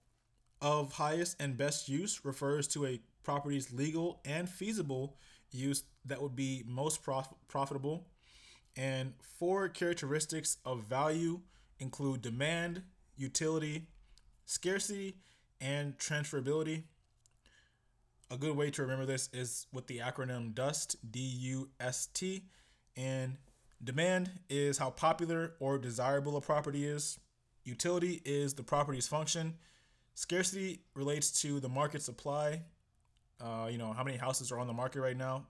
of 0.61 0.93
highest 0.93 1.35
and 1.39 1.57
best 1.57 1.89
use 1.89 2.23
refers 2.23 2.67
to 2.69 2.85
a 2.85 3.01
property's 3.23 3.73
legal 3.73 4.21
and 4.25 4.47
feasible 4.47 5.17
use 5.51 5.83
that 6.05 6.21
would 6.21 6.35
be 6.35 6.63
most 6.67 7.03
prof- 7.03 7.33
profitable. 7.47 8.07
And 8.77 9.13
four 9.39 9.69
characteristics 9.69 10.57
of 10.65 10.83
value 10.83 11.41
include 11.79 12.21
demand, 12.21 12.83
utility, 13.17 13.87
scarcity, 14.45 15.17
and 15.59 15.97
transferability. 15.97 16.83
A 18.31 18.37
good 18.37 18.55
way 18.55 18.71
to 18.71 18.81
remember 18.81 19.05
this 19.05 19.29
is 19.33 19.67
with 19.71 19.85
the 19.85 19.99
acronym 19.99 20.53
DUST, 20.55 20.95
D 21.11 21.19
U 21.19 21.69
S 21.79 22.07
T. 22.07 22.45
And 22.97 23.37
demand 23.83 24.31
is 24.49 24.79
how 24.79 24.89
popular 24.89 25.53
or 25.59 25.77
desirable 25.77 26.35
a 26.35 26.41
property 26.41 26.85
is. 26.85 27.19
Utility 27.63 28.21
is 28.25 28.55
the 28.55 28.63
property's 28.63 29.07
function. 29.07 29.55
Scarcity 30.15 30.81
relates 30.95 31.41
to 31.41 31.59
the 31.59 31.69
market 31.69 32.01
supply. 32.01 32.63
Uh, 33.39 33.67
you 33.69 33.77
know, 33.77 33.93
how 33.93 34.03
many 34.03 34.17
houses 34.17 34.51
are 34.51 34.59
on 34.59 34.67
the 34.67 34.73
market 34.73 35.01
right 35.01 35.17
now. 35.17 35.45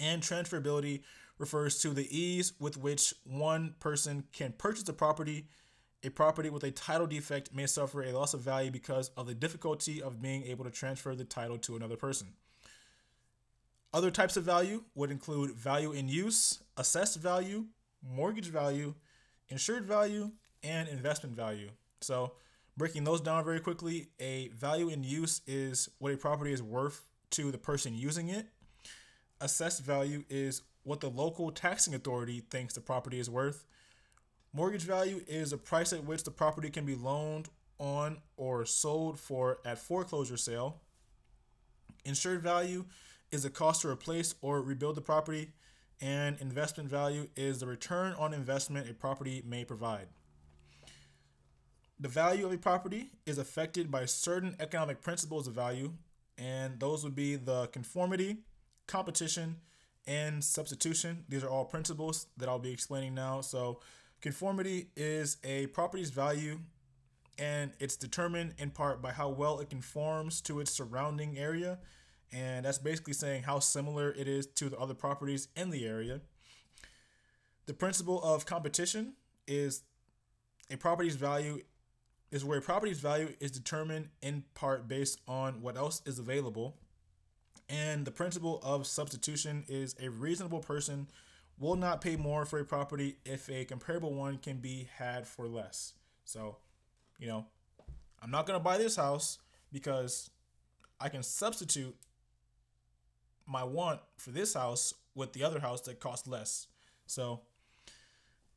And 0.00 0.22
transferability 0.22 1.02
refers 1.38 1.80
to 1.82 1.90
the 1.90 2.08
ease 2.16 2.52
with 2.58 2.76
which 2.76 3.14
one 3.24 3.74
person 3.78 4.24
can 4.32 4.54
purchase 4.58 4.88
a 4.88 4.92
property. 4.92 5.46
A 6.04 6.10
property 6.10 6.50
with 6.50 6.64
a 6.64 6.70
title 6.70 7.06
defect 7.06 7.54
may 7.54 7.66
suffer 7.66 8.02
a 8.02 8.12
loss 8.12 8.34
of 8.34 8.40
value 8.40 8.70
because 8.70 9.10
of 9.16 9.26
the 9.26 9.34
difficulty 9.34 10.02
of 10.02 10.20
being 10.20 10.44
able 10.44 10.64
to 10.64 10.70
transfer 10.70 11.14
the 11.14 11.24
title 11.24 11.56
to 11.58 11.76
another 11.76 11.96
person. 11.96 12.28
Other 13.94 14.10
types 14.10 14.36
of 14.36 14.44
value 14.44 14.82
would 14.94 15.10
include 15.10 15.52
value 15.52 15.92
in 15.92 16.08
use, 16.08 16.58
assessed 16.76 17.18
value, 17.20 17.64
mortgage 18.02 18.48
value, 18.48 18.94
insured 19.48 19.86
value, 19.86 20.32
and 20.62 20.88
investment 20.88 21.34
value. 21.34 21.70
So, 22.02 22.32
breaking 22.76 23.04
those 23.04 23.22
down 23.22 23.42
very 23.44 23.60
quickly, 23.60 24.08
a 24.20 24.48
value 24.48 24.90
in 24.90 25.04
use 25.04 25.40
is 25.46 25.88
what 26.00 26.12
a 26.12 26.18
property 26.18 26.52
is 26.52 26.62
worth 26.62 27.06
to 27.30 27.50
the 27.50 27.58
person 27.58 27.94
using 27.94 28.28
it. 28.28 28.46
Assessed 29.40 29.82
value 29.82 30.24
is 30.28 30.62
what 30.82 31.00
the 31.00 31.08
local 31.08 31.50
taxing 31.50 31.94
authority 31.94 32.40
thinks 32.50 32.74
the 32.74 32.80
property 32.80 33.18
is 33.18 33.30
worth. 33.30 33.64
Mortgage 34.56 34.84
value 34.84 35.20
is 35.26 35.50
the 35.50 35.56
price 35.56 35.92
at 35.92 36.04
which 36.04 36.22
the 36.22 36.30
property 36.30 36.70
can 36.70 36.86
be 36.86 36.94
loaned 36.94 37.48
on 37.80 38.18
or 38.36 38.64
sold 38.64 39.18
for 39.18 39.58
at 39.64 39.80
foreclosure 39.80 40.36
sale. 40.36 40.80
Insured 42.04 42.40
value 42.40 42.84
is 43.32 43.42
the 43.42 43.50
cost 43.50 43.82
to 43.82 43.88
replace 43.88 44.36
or 44.42 44.62
rebuild 44.62 44.94
the 44.94 45.00
property, 45.00 45.50
and 46.00 46.40
investment 46.40 46.88
value 46.88 47.26
is 47.34 47.58
the 47.58 47.66
return 47.66 48.14
on 48.16 48.32
investment 48.32 48.88
a 48.88 48.94
property 48.94 49.42
may 49.44 49.64
provide. 49.64 50.06
The 51.98 52.08
value 52.08 52.46
of 52.46 52.52
a 52.52 52.58
property 52.58 53.10
is 53.26 53.38
affected 53.38 53.90
by 53.90 54.04
certain 54.04 54.54
economic 54.60 55.02
principles 55.02 55.48
of 55.48 55.54
value, 55.54 55.94
and 56.38 56.78
those 56.78 57.02
would 57.02 57.16
be 57.16 57.34
the 57.34 57.66
conformity, 57.68 58.36
competition, 58.86 59.56
and 60.06 60.44
substitution. 60.44 61.24
These 61.28 61.42
are 61.42 61.50
all 61.50 61.64
principles 61.64 62.28
that 62.36 62.48
I'll 62.48 62.60
be 62.60 62.72
explaining 62.72 63.14
now. 63.14 63.40
So, 63.40 63.80
conformity 64.24 64.88
is 64.96 65.36
a 65.44 65.66
property's 65.66 66.08
value, 66.08 66.58
and 67.38 67.72
it's 67.78 67.94
determined 67.94 68.54
in 68.56 68.70
part 68.70 69.02
by 69.02 69.12
how 69.12 69.28
well 69.28 69.60
it 69.60 69.68
conforms 69.68 70.40
to 70.40 70.60
its 70.60 70.70
surrounding 70.70 71.36
area. 71.36 71.78
And 72.32 72.64
that's 72.64 72.78
basically 72.78 73.12
saying 73.12 73.42
how 73.42 73.58
similar 73.58 74.10
it 74.12 74.26
is 74.26 74.46
to 74.46 74.70
the 74.70 74.78
other 74.78 74.94
properties 74.94 75.48
in 75.54 75.68
the 75.68 75.86
area. 75.86 76.22
The 77.66 77.74
principle 77.74 78.22
of 78.22 78.46
competition 78.46 79.12
is 79.46 79.82
a 80.70 80.76
property's 80.76 81.16
value 81.16 81.60
is 82.30 82.46
where 82.46 82.58
a 82.58 82.62
property's 82.62 83.00
value 83.00 83.28
is 83.40 83.50
determined 83.50 84.08
in 84.22 84.44
part 84.54 84.88
based 84.88 85.20
on 85.28 85.60
what 85.60 85.76
else 85.76 86.00
is 86.06 86.18
available. 86.18 86.78
And 87.68 88.06
the 88.06 88.10
principle 88.10 88.58
of 88.62 88.86
substitution 88.86 89.64
is 89.68 89.94
a 90.00 90.08
reasonable 90.08 90.60
person 90.60 91.08
will 91.58 91.76
not 91.76 92.00
pay 92.00 92.16
more 92.16 92.44
for 92.44 92.58
a 92.58 92.64
property 92.64 93.16
if 93.24 93.48
a 93.48 93.64
comparable 93.64 94.14
one 94.14 94.38
can 94.38 94.58
be 94.58 94.88
had 94.96 95.26
for 95.26 95.46
less. 95.46 95.94
So, 96.24 96.56
you 97.18 97.26
know, 97.26 97.46
I'm 98.22 98.30
not 98.30 98.46
going 98.46 98.58
to 98.58 98.64
buy 98.64 98.78
this 98.78 98.96
house 98.96 99.38
because 99.72 100.30
I 101.00 101.08
can 101.08 101.22
substitute 101.22 101.94
my 103.46 103.62
want 103.62 104.00
for 104.16 104.30
this 104.30 104.54
house 104.54 104.94
with 105.14 105.32
the 105.32 105.44
other 105.44 105.60
house 105.60 105.82
that 105.82 106.00
costs 106.00 106.26
less. 106.26 106.66
So, 107.06 107.40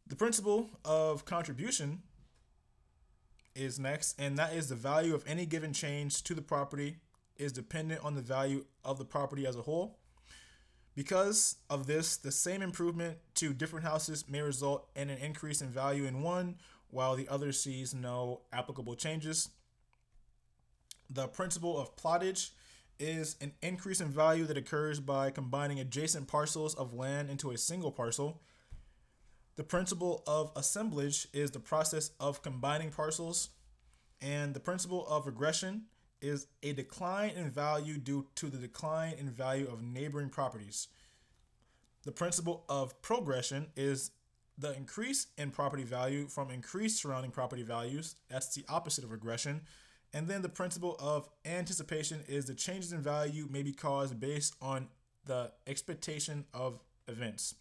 the 0.08 0.16
principle 0.16 0.70
of 0.86 1.26
contribution 1.26 2.02
is 3.56 3.78
next, 3.78 4.20
and 4.20 4.38
that 4.38 4.54
is 4.54 4.70
the 4.70 4.76
value 4.76 5.14
of 5.14 5.24
any 5.28 5.46
given 5.46 5.74
change 5.74 6.24
to 6.24 6.34
the 6.34 6.42
property 6.42 6.98
is 7.36 7.52
dependent 7.52 8.04
on 8.04 8.16
the 8.16 8.22
value 8.22 8.66
of 8.86 8.98
the 8.98 9.06
property 9.06 9.46
as 9.46 9.56
a 9.56 9.62
whole. 9.62 10.00
Because 10.98 11.58
of 11.70 11.86
this, 11.86 12.18
the 12.18 12.32
same 12.32 12.64
improvement 12.64 13.20
to 13.36 13.54
different 13.54 13.86
houses 13.86 14.26
may 14.28 14.42
result 14.42 14.90
in 14.96 15.12
an 15.12 15.20
increase 15.20 15.62
in 15.62 15.70
value 15.70 16.06
in 16.06 16.24
one, 16.24 16.56
while 16.90 17.16
the 17.16 17.30
other 17.30 17.52
sees 17.52 17.94
no 17.94 18.42
applicable 18.52 18.96
changes. 18.96 19.50
The 21.08 21.28
principle 21.28 21.80
of 21.80 21.96
plottage 21.96 22.50
is 22.98 23.36
an 23.42 23.52
increase 23.62 24.02
in 24.02 24.08
value 24.08 24.46
that 24.46 24.58
occurs 24.58 25.00
by 25.00 25.30
combining 25.30 25.80
adjacent 25.80 26.28
parcels 26.28 26.74
of 26.74 26.96
land 26.96 27.30
into 27.30 27.52
a 27.52 27.60
single 27.60 27.92
parcel. 27.92 28.42
The 29.56 29.64
principle 29.64 30.24
of 30.26 30.52
assemblage 30.56 31.28
is 31.32 31.52
the 31.52 31.60
process 31.60 32.10
of 32.20 32.42
combining 32.42 32.90
parcels, 32.90 33.50
and 34.20 34.56
the 34.56 34.60
principle 34.60 35.06
of 35.06 35.28
regression 35.28 35.84
is 36.22 36.48
a 36.64 36.74
decline 36.74 37.32
in 37.32 37.50
value 37.50 37.98
due 37.98 38.28
to 38.36 38.48
the 38.48 38.58
decline 38.58 39.14
in 39.18 39.30
value 39.30 39.68
of 39.68 39.82
neighboring 39.82 40.30
properties. 40.30 40.88
The 42.04 42.12
principle 42.12 42.64
of 42.70 43.02
progression 43.02 43.68
is 43.76 44.12
the 44.58 44.76
increase 44.76 45.28
in 45.38 45.52
property 45.52 45.84
value 45.84 46.28
from 46.28 46.50
increased 46.50 47.02
surrounding 47.02 47.32
property 47.32 47.64
values. 47.64 48.16
That's 48.30 48.56
the 48.56 48.66
opposite 48.70 49.04
of 49.04 49.12
regression. 49.12 49.62
And 50.14 50.28
then 50.28 50.42
the 50.42 50.50
principle 50.50 50.96
of 51.00 51.30
anticipation 51.46 52.24
is 52.28 52.46
the 52.46 52.56
changes 52.56 52.94
in 52.94 53.02
value 53.02 53.48
may 53.52 53.62
be 53.62 53.74
caused 53.74 54.20
based 54.20 54.56
on 54.62 54.88
the 55.26 55.52
expectation 55.68 56.46
of 56.54 56.80
events 57.08 57.56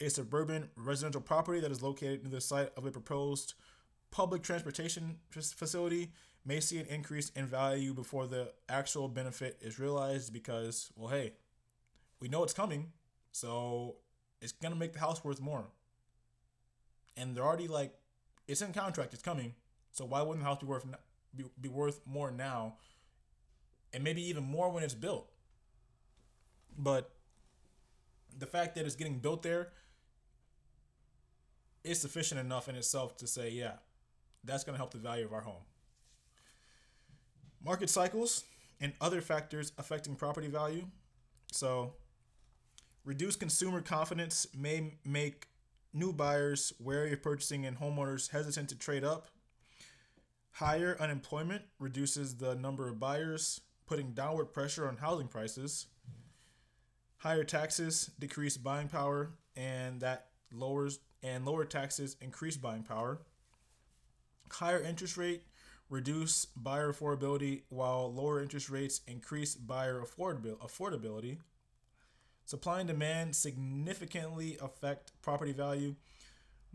a 0.00 0.08
suburban 0.08 0.68
residential 0.76 1.20
property 1.20 1.60
that 1.60 1.70
is 1.70 1.82
located 1.82 2.22
near 2.22 2.32
the 2.32 2.40
site 2.40 2.70
of 2.76 2.86
a 2.86 2.90
proposed 2.90 3.54
public 4.10 4.42
transportation 4.42 5.16
facility 5.30 6.10
may 6.44 6.60
see 6.60 6.78
an 6.78 6.86
increase 6.86 7.30
in 7.30 7.46
value 7.46 7.92
before 7.92 8.26
the 8.26 8.52
actual 8.68 9.08
benefit 9.08 9.58
is 9.60 9.78
realized 9.78 10.32
because, 10.32 10.90
well, 10.96 11.10
hey, 11.10 11.32
we 12.20 12.28
know 12.28 12.42
it's 12.42 12.52
coming, 12.52 12.92
so 13.32 13.96
it's 14.40 14.52
gonna 14.52 14.74
make 14.74 14.92
the 14.92 15.00
house 15.00 15.22
worth 15.22 15.40
more. 15.40 15.66
And 17.16 17.36
they're 17.36 17.44
already 17.44 17.68
like, 17.68 17.94
it's 18.48 18.62
in 18.62 18.72
contract, 18.72 19.12
it's 19.12 19.22
coming, 19.22 19.54
so 19.92 20.04
why 20.04 20.22
wouldn't 20.22 20.40
the 20.40 20.48
house 20.48 20.60
be 20.60 20.66
worth 20.66 20.86
be, 21.34 21.44
be 21.60 21.68
worth 21.68 22.00
more 22.06 22.30
now, 22.30 22.76
and 23.92 24.02
maybe 24.02 24.22
even 24.28 24.44
more 24.44 24.70
when 24.70 24.82
it's 24.82 24.94
built? 24.94 25.30
But 26.76 27.10
the 28.38 28.46
fact 28.46 28.74
that 28.76 28.86
it's 28.86 28.96
getting 28.96 29.18
built 29.18 29.42
there 29.42 29.68
is 31.84 32.00
sufficient 32.00 32.40
enough 32.40 32.68
in 32.68 32.74
itself 32.74 33.16
to 33.18 33.26
say, 33.26 33.50
yeah, 33.50 33.72
that's 34.44 34.64
going 34.64 34.74
to 34.74 34.78
help 34.78 34.92
the 34.92 34.98
value 34.98 35.24
of 35.24 35.32
our 35.32 35.40
home. 35.40 35.62
Market 37.64 37.90
cycles 37.90 38.44
and 38.80 38.92
other 39.00 39.20
factors 39.20 39.72
affecting 39.78 40.16
property 40.16 40.48
value. 40.48 40.86
So, 41.52 41.94
reduced 43.04 43.40
consumer 43.40 43.80
confidence 43.80 44.46
may 44.56 44.94
make 45.04 45.48
new 45.92 46.12
buyers 46.12 46.72
wary 46.78 47.12
of 47.12 47.22
purchasing 47.22 47.66
and 47.66 47.78
homeowners 47.78 48.30
hesitant 48.30 48.68
to 48.70 48.78
trade 48.78 49.04
up. 49.04 49.28
Higher 50.52 50.96
unemployment 51.00 51.62
reduces 51.78 52.36
the 52.36 52.54
number 52.54 52.88
of 52.88 52.98
buyers, 52.98 53.60
putting 53.86 54.12
downward 54.12 54.46
pressure 54.46 54.88
on 54.88 54.96
housing 54.96 55.28
prices. 55.28 55.86
Higher 57.18 57.44
taxes 57.44 58.10
decrease 58.18 58.56
buying 58.56 58.88
power, 58.88 59.32
and 59.56 60.00
that 60.00 60.28
lowers 60.52 61.00
and 61.22 61.44
lower 61.44 61.64
taxes 61.64 62.16
increase 62.20 62.56
buying 62.56 62.82
power. 62.82 63.20
Higher 64.50 64.80
interest 64.80 65.16
rate 65.16 65.42
reduce 65.90 66.46
buyer 66.56 66.92
affordability, 66.92 67.62
while 67.68 68.12
lower 68.12 68.40
interest 68.40 68.70
rates 68.70 69.00
increase 69.06 69.54
buyer 69.56 70.00
affordability. 70.00 71.38
Supply 72.46 72.80
and 72.80 72.88
demand 72.88 73.36
significantly 73.36 74.56
affect 74.62 75.12
property 75.20 75.52
value. 75.52 75.96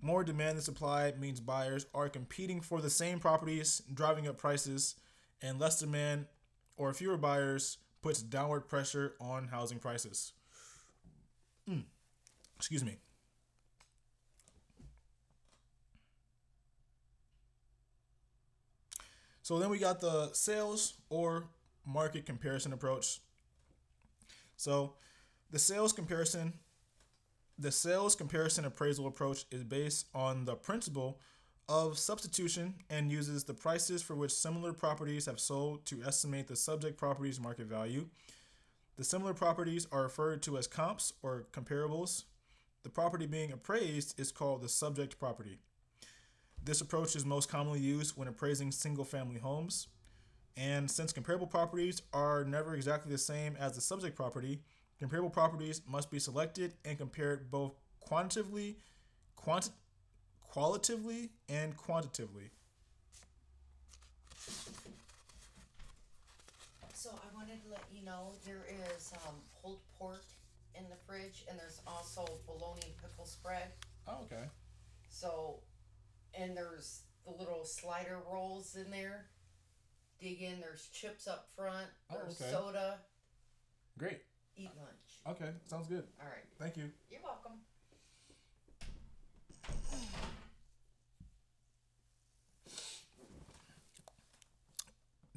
More 0.01 0.23
demand 0.23 0.57
than 0.57 0.63
supply 0.63 1.13
means 1.17 1.39
buyers 1.39 1.85
are 1.93 2.09
competing 2.09 2.61
for 2.61 2.81
the 2.81 2.89
same 2.89 3.19
properties, 3.19 3.81
driving 3.93 4.27
up 4.27 4.37
prices, 4.37 4.95
and 5.41 5.59
less 5.59 5.79
demand 5.79 6.27
or 6.77 6.93
fewer 6.93 7.17
buyers 7.17 7.77
puts 8.01 8.21
downward 8.21 8.67
pressure 8.67 9.15
on 9.19 9.47
housing 9.47 9.79
prices. 9.79 10.33
Mm. 11.69 11.83
Excuse 12.57 12.83
me. 12.83 12.97
So 19.45 19.59
then 19.59 19.69
we 19.69 19.77
got 19.77 20.01
the 20.01 20.31
sales 20.33 20.95
or 21.07 21.43
market 21.85 22.25
comparison 22.25 22.73
approach. 22.73 23.19
So 24.57 24.95
the 25.51 25.59
sales 25.59 25.93
comparison 25.93 26.53
the 27.59 27.71
sales 27.71 28.15
comparison 28.15 28.65
appraisal 28.65 29.05
approach 29.05 29.45
is 29.51 29.63
based 29.63 30.07
on 30.15 30.45
the 30.45 30.55
principle 30.55 31.19
of 31.69 31.99
substitution 31.99 32.73
and 32.89 33.11
uses 33.11 33.43
the 33.43 33.53
prices 33.53 34.01
for 34.01 34.15
which 34.15 34.33
similar 34.33 34.73
properties 34.73 35.27
have 35.27 35.39
sold 35.39 35.85
to 35.85 36.01
estimate 36.01 36.47
the 36.47 36.55
subject 36.55 36.97
property's 36.97 37.39
market 37.39 37.67
value. 37.67 38.07
The 38.97 39.03
similar 39.03 39.35
properties 39.35 39.85
are 39.91 40.01
referred 40.01 40.41
to 40.41 40.57
as 40.57 40.65
comps 40.65 41.13
or 41.21 41.45
comparables. 41.51 42.23
The 42.81 42.89
property 42.89 43.27
being 43.27 43.51
appraised 43.51 44.19
is 44.19 44.31
called 44.31 44.63
the 44.63 44.69
subject 44.69 45.19
property. 45.19 45.59
This 46.65 46.81
approach 46.81 47.15
is 47.15 47.25
most 47.25 47.47
commonly 47.47 47.79
used 47.79 48.17
when 48.17 48.27
appraising 48.27 48.71
single 48.71 49.05
family 49.05 49.39
homes. 49.39 49.87
And 50.57 50.89
since 50.89 51.13
comparable 51.13 51.45
properties 51.45 52.01
are 52.11 52.43
never 52.43 52.73
exactly 52.73 53.11
the 53.11 53.19
same 53.19 53.55
as 53.59 53.75
the 53.75 53.81
subject 53.81 54.15
property, 54.15 54.61
comparable 54.97 55.29
properties 55.29 55.83
must 55.87 56.09
be 56.09 56.17
selected 56.17 56.73
and 56.83 56.97
compared 56.97 57.51
both 57.51 57.73
quantitatively, 57.99 58.77
quanti- 59.35 59.69
qualitatively, 60.41 61.29
and 61.49 61.77
quantitatively. 61.77 62.49
So 66.95 67.11
I 67.11 67.35
wanted 67.35 67.63
to 67.63 67.69
let 67.69 67.83
you 67.95 68.03
know 68.03 68.31
there 68.43 68.65
is 68.95 69.13
um, 69.27 69.35
pulled 69.61 69.81
pork 69.99 70.23
in 70.73 70.85
the 70.89 70.95
fridge, 71.05 71.45
and 71.47 71.59
there's 71.59 71.79
also 71.85 72.25
bologna 72.47 72.95
pickle 73.03 73.27
spread. 73.27 73.67
Oh, 74.07 74.23
okay. 74.23 74.45
So, 75.11 75.59
and 76.39 76.55
there's 76.55 77.01
the 77.25 77.31
little 77.31 77.65
slider 77.65 78.19
rolls 78.31 78.75
in 78.75 78.91
there. 78.91 79.25
Dig 80.19 80.41
in. 80.41 80.59
There's 80.59 80.87
chips 80.93 81.27
up 81.27 81.49
front. 81.55 81.87
Oh, 82.11 82.15
There's 82.21 82.41
okay. 82.41 82.51
soda. 82.51 82.99
Great. 83.97 84.21
Eat 84.57 84.69
lunch. 84.77 85.37
Okay, 85.37 85.51
sounds 85.65 85.87
good. 85.87 86.03
All 86.21 86.27
right. 86.27 86.45
Thank 86.59 86.77
you. 86.77 86.89
You're 87.09 87.21
welcome. 87.23 87.59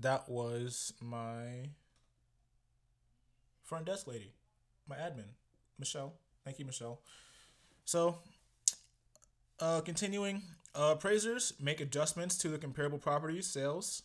That 0.01 0.29
was 0.29 0.93
my 1.01 1.71
front 3.65 3.87
desk 3.87 4.07
lady, 4.07 4.33
my 4.89 4.95
admin, 4.97 5.25
Michelle. 5.79 6.15
Thank 6.45 6.61
you, 6.61 6.65
Michelle. 6.65 7.01
So, 7.85 8.19
uh, 9.59 9.81
continuing, 9.81 10.43
uh, 10.79 10.93
appraisers 10.93 11.53
make 11.61 11.81
adjustments 11.81 12.39
to 12.39 12.49
the 12.49 12.59
comparable 12.59 12.99
properties 12.99 13.47
sales 13.47 14.03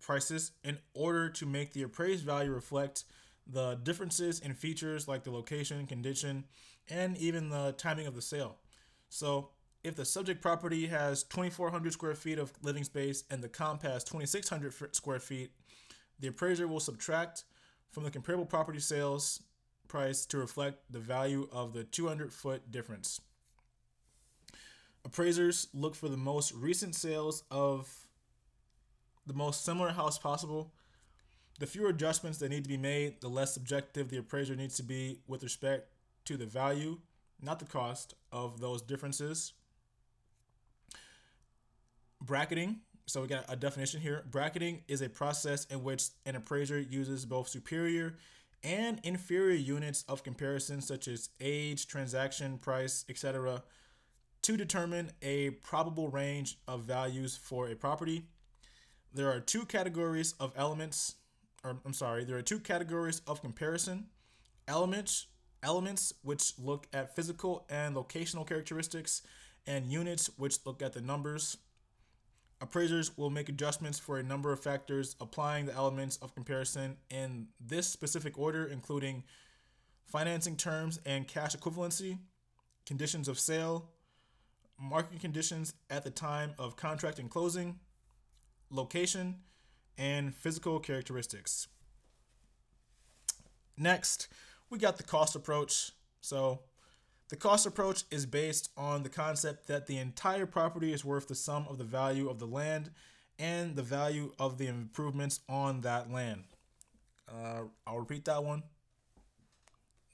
prices 0.00 0.52
in 0.64 0.78
order 0.94 1.28
to 1.28 1.44
make 1.44 1.72
the 1.74 1.82
appraised 1.82 2.24
value 2.24 2.50
reflect 2.50 3.04
the 3.46 3.74
differences 3.82 4.40
in 4.40 4.54
features 4.54 5.06
like 5.06 5.24
the 5.24 5.30
location, 5.30 5.86
condition, 5.86 6.44
and 6.88 7.16
even 7.18 7.50
the 7.50 7.72
timing 7.72 8.06
of 8.06 8.14
the 8.14 8.22
sale. 8.22 8.56
So, 9.10 9.50
if 9.84 9.94
the 9.94 10.04
subject 10.04 10.42
property 10.42 10.86
has 10.86 11.22
2,400 11.24 11.92
square 11.92 12.14
feet 12.14 12.38
of 12.38 12.52
living 12.62 12.84
space 12.84 13.24
and 13.30 13.42
the 13.42 13.48
comp 13.48 13.82
has 13.82 14.02
2,600 14.04 14.94
square 14.94 15.20
feet, 15.20 15.52
the 16.18 16.28
appraiser 16.28 16.66
will 16.66 16.80
subtract 16.80 17.44
from 17.90 18.02
the 18.02 18.10
comparable 18.10 18.44
property 18.44 18.80
sales 18.80 19.42
price 19.86 20.26
to 20.26 20.38
reflect 20.38 20.80
the 20.90 20.98
value 20.98 21.48
of 21.52 21.72
the 21.72 21.84
200 21.84 22.32
foot 22.32 22.70
difference. 22.70 23.20
Appraisers 25.08 25.68
look 25.72 25.94
for 25.94 26.10
the 26.10 26.18
most 26.18 26.52
recent 26.52 26.94
sales 26.94 27.42
of 27.50 27.90
the 29.26 29.32
most 29.32 29.64
similar 29.64 29.88
house 29.88 30.18
possible. 30.18 30.74
The 31.58 31.66
fewer 31.66 31.88
adjustments 31.88 32.36
that 32.38 32.50
need 32.50 32.64
to 32.64 32.68
be 32.68 32.76
made, 32.76 33.22
the 33.22 33.28
less 33.28 33.54
subjective 33.54 34.10
the 34.10 34.18
appraiser 34.18 34.54
needs 34.54 34.76
to 34.76 34.82
be 34.82 35.20
with 35.26 35.42
respect 35.42 35.88
to 36.26 36.36
the 36.36 36.44
value, 36.44 36.98
not 37.40 37.58
the 37.58 37.64
cost, 37.64 38.12
of 38.30 38.60
those 38.60 38.82
differences. 38.82 39.54
Bracketing. 42.20 42.80
So 43.06 43.22
we 43.22 43.28
got 43.28 43.46
a 43.48 43.56
definition 43.56 44.02
here. 44.02 44.26
Bracketing 44.30 44.82
is 44.88 45.00
a 45.00 45.08
process 45.08 45.64
in 45.70 45.82
which 45.82 46.08
an 46.26 46.36
appraiser 46.36 46.78
uses 46.78 47.24
both 47.24 47.48
superior 47.48 48.16
and 48.62 49.00
inferior 49.04 49.56
units 49.56 50.04
of 50.06 50.22
comparison, 50.22 50.82
such 50.82 51.08
as 51.08 51.30
age, 51.40 51.86
transaction 51.86 52.58
price, 52.58 53.06
etc., 53.08 53.62
to 54.42 54.56
determine 54.56 55.10
a 55.22 55.50
probable 55.50 56.08
range 56.08 56.58
of 56.66 56.82
values 56.82 57.36
for 57.36 57.68
a 57.68 57.74
property. 57.74 58.24
There 59.12 59.30
are 59.30 59.40
two 59.40 59.64
categories 59.64 60.34
of 60.38 60.52
elements, 60.56 61.16
or 61.64 61.78
I'm 61.84 61.92
sorry, 61.92 62.24
there 62.24 62.36
are 62.36 62.42
two 62.42 62.60
categories 62.60 63.22
of 63.26 63.40
comparison. 63.40 64.06
Elements, 64.66 65.26
elements 65.62 66.12
which 66.22 66.52
look 66.58 66.86
at 66.92 67.16
physical 67.16 67.66
and 67.68 67.96
locational 67.96 68.46
characteristics, 68.46 69.22
and 69.66 69.92
units 69.92 70.30
which 70.36 70.64
look 70.64 70.82
at 70.82 70.92
the 70.92 71.00
numbers. 71.00 71.56
Appraisers 72.60 73.16
will 73.16 73.30
make 73.30 73.48
adjustments 73.48 73.98
for 73.98 74.18
a 74.18 74.22
number 74.22 74.52
of 74.52 74.60
factors, 74.60 75.14
applying 75.20 75.66
the 75.66 75.74
elements 75.74 76.16
of 76.16 76.34
comparison 76.34 76.96
in 77.10 77.48
this 77.60 77.86
specific 77.86 78.38
order, 78.38 78.66
including 78.66 79.22
financing 80.06 80.56
terms 80.56 80.98
and 81.06 81.28
cash 81.28 81.54
equivalency, 81.54 82.18
conditions 82.86 83.28
of 83.28 83.38
sale, 83.38 83.90
market 84.78 85.20
conditions 85.20 85.74
at 85.90 86.04
the 86.04 86.10
time 86.10 86.52
of 86.58 86.76
contract 86.76 87.18
and 87.18 87.30
closing, 87.30 87.78
location, 88.70 89.36
and 89.96 90.34
physical 90.34 90.78
characteristics. 90.78 91.66
Next, 93.76 94.28
we 94.70 94.78
got 94.78 94.96
the 94.96 95.02
cost 95.02 95.34
approach. 95.34 95.92
So, 96.20 96.60
the 97.28 97.36
cost 97.36 97.66
approach 97.66 98.04
is 98.10 98.24
based 98.24 98.70
on 98.76 99.02
the 99.02 99.10
concept 99.10 99.66
that 99.66 99.86
the 99.86 99.98
entire 99.98 100.46
property 100.46 100.92
is 100.92 101.04
worth 101.04 101.28
the 101.28 101.34
sum 101.34 101.66
of 101.68 101.76
the 101.76 101.84
value 101.84 102.28
of 102.30 102.38
the 102.38 102.46
land 102.46 102.90
and 103.38 103.76
the 103.76 103.82
value 103.82 104.32
of 104.38 104.56
the 104.56 104.66
improvements 104.66 105.40
on 105.48 105.82
that 105.82 106.10
land. 106.10 106.44
Uh, 107.28 107.64
I'll 107.86 107.98
repeat 107.98 108.24
that 108.24 108.42
one. 108.42 108.62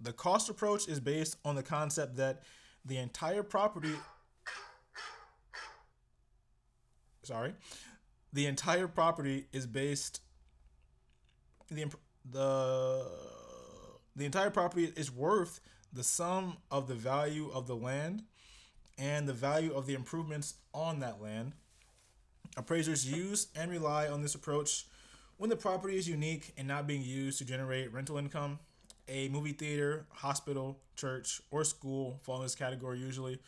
The 0.00 0.12
cost 0.12 0.48
approach 0.48 0.88
is 0.88 0.98
based 0.98 1.36
on 1.44 1.54
the 1.54 1.62
concept 1.62 2.16
that 2.16 2.42
the 2.84 2.96
entire 2.96 3.42
property 3.42 3.94
sorry, 7.24 7.54
the 8.32 8.46
entire 8.46 8.88
property 8.88 9.46
is 9.52 9.66
based 9.66 10.20
the 11.70 11.90
the 12.30 13.06
the 14.16 14.24
entire 14.24 14.50
property 14.50 14.92
is 14.96 15.10
worth 15.10 15.60
the 15.92 16.04
sum 16.04 16.56
of 16.70 16.88
the 16.88 16.94
value 16.94 17.50
of 17.52 17.66
the 17.66 17.76
land 17.76 18.22
and 18.98 19.28
the 19.28 19.32
value 19.32 19.72
of 19.72 19.86
the 19.86 19.94
improvements 19.94 20.54
on 20.72 21.00
that 21.00 21.20
land. 21.20 21.52
Appraisers 22.56 23.10
use 23.10 23.48
and 23.56 23.70
rely 23.70 24.06
on 24.06 24.22
this 24.22 24.34
approach 24.34 24.86
when 25.36 25.50
the 25.50 25.56
property 25.56 25.96
is 25.96 26.08
unique 26.08 26.52
and 26.56 26.68
not 26.68 26.86
being 26.86 27.02
used 27.02 27.38
to 27.38 27.44
generate 27.44 27.92
rental 27.92 28.16
income. 28.16 28.58
A 29.08 29.28
movie 29.28 29.52
theater, 29.52 30.06
hospital, 30.10 30.78
church, 30.96 31.42
or 31.50 31.64
school 31.64 32.20
fall 32.22 32.36
in 32.36 32.42
this 32.42 32.54
category 32.54 32.98
usually. 32.98 33.38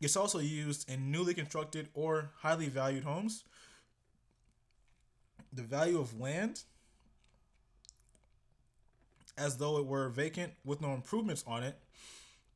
It's 0.00 0.16
also 0.16 0.38
used 0.38 0.90
in 0.90 1.10
newly 1.10 1.34
constructed 1.34 1.88
or 1.94 2.30
highly 2.38 2.68
valued 2.68 3.04
homes. 3.04 3.44
The 5.52 5.62
value 5.62 5.98
of 5.98 6.18
land, 6.18 6.62
as 9.36 9.58
though 9.58 9.78
it 9.78 9.86
were 9.86 10.08
vacant 10.08 10.52
with 10.64 10.80
no 10.80 10.94
improvements 10.94 11.44
on 11.46 11.62
it, 11.62 11.78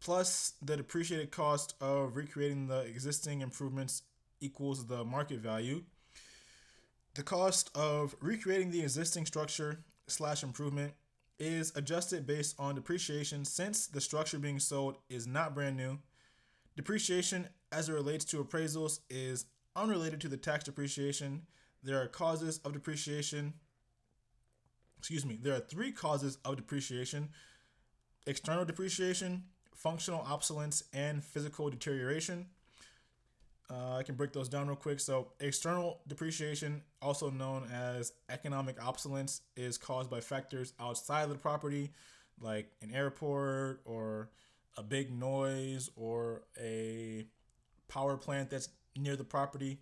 plus 0.01 0.55
the 0.63 0.77
depreciated 0.77 1.31
cost 1.31 1.75
of 1.81 2.17
recreating 2.17 2.69
the 2.69 2.81
existing 2.81 3.41
improvements 3.41 4.03
equals 4.41 4.87
the 4.87 5.05
market 5.05 5.41
value. 5.41 5.83
The 7.15 7.23
cost 7.23 7.71
of 7.75 8.15
recreating 8.21 8.71
the 8.71 8.83
existing 8.83 9.27
structure 9.27 9.85
slash 10.07 10.43
improvement 10.43 10.95
is 11.39 11.73
adjusted 11.77 12.27
based 12.27 12.55
on 12.59 12.75
depreciation 12.75 13.45
since 13.45 13.87
the 13.87 14.01
structure 14.01 14.39
being 14.39 14.59
sold 14.59 14.97
is 15.09 15.27
not 15.27 15.55
brand 15.55 15.77
new. 15.77 15.99
Depreciation 16.77 17.49
as 17.71 17.89
it 17.89 17.93
relates 17.93 18.25
to 18.27 18.43
appraisals 18.43 19.01
is 19.09 19.47
unrelated 19.77 20.21
to 20.23 20.29
the 20.29 20.37
tax 20.37 20.65
depreciation. 20.65 21.43
There 21.83 22.01
are 22.01 22.07
causes 22.07 22.59
of 22.65 22.73
depreciation. 22.73 23.55
Excuse 24.99 25.27
me, 25.27 25.39
there 25.41 25.55
are 25.55 25.61
three 25.61 25.93
causes 25.93 26.39
of 26.45 26.57
depreciation 26.57 27.31
external 28.27 28.65
depreciation, 28.65 29.45
functional 29.75 30.21
obsolescence, 30.21 30.85
and 30.95 31.23
physical 31.23 31.69
deterioration. 31.69 32.47
Uh, 33.71 33.97
I 33.97 34.03
can 34.03 34.15
break 34.15 34.33
those 34.33 34.49
down 34.49 34.67
real 34.67 34.77
quick. 34.77 35.01
So, 35.01 35.29
external 35.41 36.01
depreciation, 36.07 36.83
also 37.01 37.31
known 37.31 37.69
as 37.73 38.13
economic 38.29 38.83
obsolescence, 38.83 39.41
is 39.57 39.79
caused 39.79 40.11
by 40.11 40.21
factors 40.21 40.75
outside 40.79 41.25
of 41.25 41.31
the 41.31 41.37
property, 41.37 41.93
like 42.41 42.71
an 42.83 42.95
airport 42.95 43.81
or 43.85 44.31
a 44.77 44.83
big 44.83 45.11
noise 45.11 45.91
or 45.97 46.43
a 46.61 47.27
power 47.89 48.17
plant 48.17 48.51
that's 48.51 48.69
near 48.97 49.17
the 49.17 49.25
property. 49.25 49.79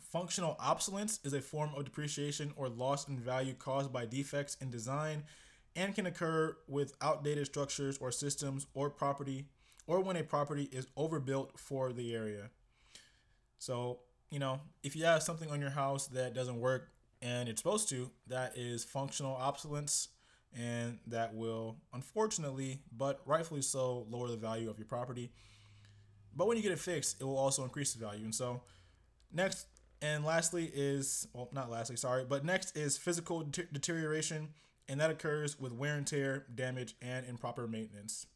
Functional 0.00 0.56
obsolescence 0.58 1.20
is 1.24 1.32
a 1.32 1.40
form 1.40 1.70
of 1.76 1.84
depreciation 1.84 2.52
or 2.56 2.68
loss 2.68 3.08
in 3.08 3.18
value 3.18 3.54
caused 3.54 3.92
by 3.92 4.06
defects 4.06 4.56
in 4.60 4.70
design 4.70 5.24
and 5.76 5.94
can 5.94 6.06
occur 6.06 6.56
with 6.66 6.94
outdated 7.00 7.46
structures 7.46 7.98
or 7.98 8.10
systems 8.10 8.66
or 8.74 8.90
property 8.90 9.46
or 9.86 10.00
when 10.00 10.16
a 10.16 10.22
property 10.22 10.68
is 10.72 10.86
overbuilt 10.96 11.58
for 11.58 11.92
the 11.92 12.14
area. 12.14 12.50
So, 13.58 14.00
you 14.30 14.38
know, 14.38 14.60
if 14.82 14.96
you 14.96 15.04
have 15.04 15.22
something 15.22 15.50
on 15.50 15.60
your 15.60 15.70
house 15.70 16.06
that 16.08 16.34
doesn't 16.34 16.60
work 16.60 16.90
and 17.22 17.48
it's 17.48 17.60
supposed 17.60 17.88
to, 17.90 18.10
that 18.26 18.56
is 18.56 18.84
functional 18.84 19.34
obsolescence 19.36 20.08
and 20.56 20.98
that 21.06 21.34
will 21.34 21.76
unfortunately, 21.92 22.80
but 22.96 23.20
rightfully 23.26 23.62
so, 23.62 24.06
lower 24.10 24.28
the 24.28 24.36
value 24.36 24.68
of 24.70 24.78
your 24.78 24.86
property. 24.86 25.30
but 26.36 26.46
when 26.46 26.56
you 26.56 26.62
get 26.62 26.72
it 26.72 26.78
fixed, 26.78 27.20
it 27.20 27.24
will 27.24 27.38
also 27.38 27.62
increase 27.64 27.92
the 27.92 28.04
value. 28.04 28.24
And 28.24 28.34
so, 28.34 28.62
next 29.32 29.66
and 30.02 30.24
lastly 30.24 30.70
is 30.74 31.26
well, 31.32 31.48
not 31.52 31.70
lastly, 31.70 31.96
sorry, 31.96 32.24
but 32.24 32.44
next 32.44 32.76
is 32.76 32.96
physical 32.96 33.42
de- 33.42 33.64
deterioration, 33.64 34.48
and 34.88 35.00
that 35.00 35.10
occurs 35.10 35.58
with 35.60 35.72
wear 35.72 35.96
and 35.96 36.06
tear, 36.06 36.46
damage, 36.54 36.94
and 37.02 37.26
improper 37.26 37.66
maintenance. 37.66 38.26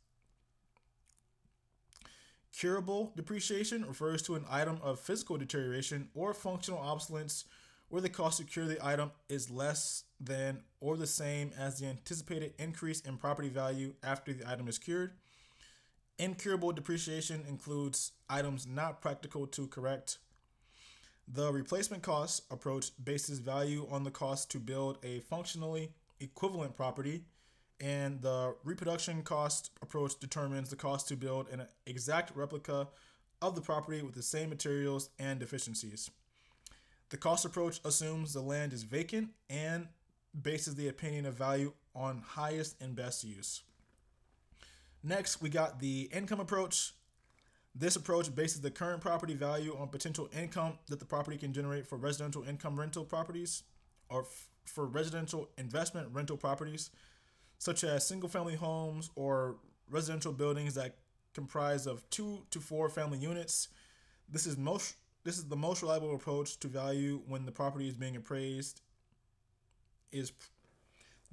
Curable 2.53 3.13
depreciation 3.17 3.85
refers 3.85 4.23
to 4.23 4.37
an 4.37 4.45
item 4.49 4.79
of 4.83 5.01
physical 5.01 5.37
deterioration 5.37 6.09
or 6.15 6.33
functional 6.33 6.79
obsolescence 6.79 7.47
where 7.89 8.03
the 8.03 8.09
cost 8.09 8.39
to 8.39 8.45
cure 8.45 8.67
the 8.67 8.85
item 8.85 9.13
is 9.29 9.51
less 9.51 10.05
than 10.21 10.61
or 10.81 10.97
the 10.97 11.07
same 11.07 11.53
as 11.59 11.79
the 11.79 11.87
anticipated 11.87 12.55
increase 12.59 13.01
in 13.01 13.17
property 13.17 13.49
value 13.49 13.95
after 14.03 14.33
the 14.33 14.49
item 14.51 14.69
is 14.69 14.79
cured. 14.79 15.13
Incurable 16.19 16.73
depreciation 16.73 17.45
includes 17.49 18.13
items 18.29 18.67
not 18.67 19.01
practical 19.01 19.47
to 19.49 19.67
correct. 19.67 20.19
The 21.27 21.53
replacement 21.53 22.03
cost 22.03 22.43
approach 22.51 22.91
bases 23.03 23.39
value 23.39 23.87
on 23.91 24.05
the 24.05 24.11
cost 24.11 24.51
to 24.53 24.59
build 24.59 24.99
a 25.03 25.21
functionally 25.21 25.93
equivalent 26.21 26.77
property, 26.77 27.25
and 27.81 28.21
the 28.21 28.55
reproduction 28.63 29.23
cost 29.23 29.71
approach 29.83 30.19
determines 30.21 30.71
the 30.71 30.77
cost 30.77 31.09
to 31.09 31.17
build 31.17 31.49
an 31.49 31.67
exact 31.87 32.37
replica 32.37 32.89
of 33.43 33.55
the 33.55 33.61
property 33.61 34.03
with 34.03 34.15
the 34.15 34.23
same 34.23 34.51
materials 34.51 35.11
and 35.19 35.41
deficiencies. 35.41 36.11
The 37.15 37.19
cost 37.19 37.45
approach 37.45 37.81
assumes 37.85 38.33
the 38.33 38.41
land 38.41 38.73
is 38.73 38.83
vacant 38.83 39.29
and 39.49 39.87
bases 40.43 40.75
the 40.75 40.89
opinion 40.89 41.27
of 41.27 41.35
value 41.35 41.73
on 41.95 42.25
highest 42.27 42.75
and 42.83 42.97
best 42.97 43.23
use. 43.23 43.63
Next, 45.01 45.41
we 45.41 45.49
got 45.49 45.79
the 45.79 46.11
income 46.13 46.41
approach. 46.41 46.93
This 47.73 47.95
approach 47.95 48.35
bases 48.35 48.63
the 48.63 48.71
current 48.73 49.01
property 49.01 49.35
value 49.35 49.77
on 49.79 49.91
potential 49.91 50.29
income 50.37 50.73
that 50.89 50.99
the 50.99 51.05
property 51.05 51.37
can 51.37 51.53
generate 51.53 51.87
for 51.87 51.99
residential 51.99 52.43
income 52.43 52.77
rental 52.77 53.05
properties 53.05 53.63
or 54.09 54.23
f- 54.23 54.49
for 54.65 54.85
residential 54.85 55.49
investment 55.57 56.09
rental 56.11 56.37
properties, 56.37 56.91
such 57.59 57.85
as 57.85 58.05
single 58.05 58.29
family 58.29 58.57
homes 58.57 59.11
or 59.15 59.59
residential 59.89 60.33
buildings 60.33 60.75
that 60.75 60.97
comprise 61.33 61.87
of 61.87 62.11
two 62.11 62.45
to 62.51 62.59
four 62.59 62.89
family 62.89 63.19
units. 63.19 63.69
This 64.29 64.47
is 64.47 64.57
most 64.57 64.97
this 65.25 65.39
is 65.39 65.49
the 65.49 65.57
most 65.57 65.83
reliable 65.83 66.15
approach 66.15 66.59
to 66.61 66.69
value 66.69 67.23
when 67.27 67.47
the 67.47 67.53
property 67.53 67.89
is 67.89 67.95
being 67.95 68.17
appraised 68.17 68.83
is 70.13 70.33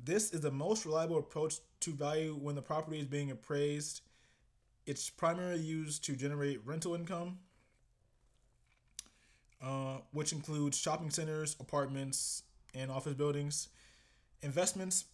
this 0.04 0.32
is 0.32 0.42
the 0.42 0.52
most 0.52 0.86
reliable 0.86 1.20
approach 1.20 1.58
to 1.82 1.92
value 1.92 2.38
when 2.42 2.56
the 2.56 2.62
property 2.62 3.00
is 3.00 3.06
being 3.06 3.30
appraised. 3.30 4.02
It's 4.88 5.10
primarily 5.10 5.62
used 5.62 6.04
to 6.06 6.16
generate 6.16 6.66
rental 6.66 6.96
income, 6.96 7.38
uh, 9.62 9.98
which 10.12 10.32
includes 10.32 10.78
shopping 10.78 11.12
centers, 11.12 11.56
apartments, 11.60 12.44
and 12.74 12.90
office 12.90 13.14
buildings. 13.14 13.70
Investments 14.42 15.06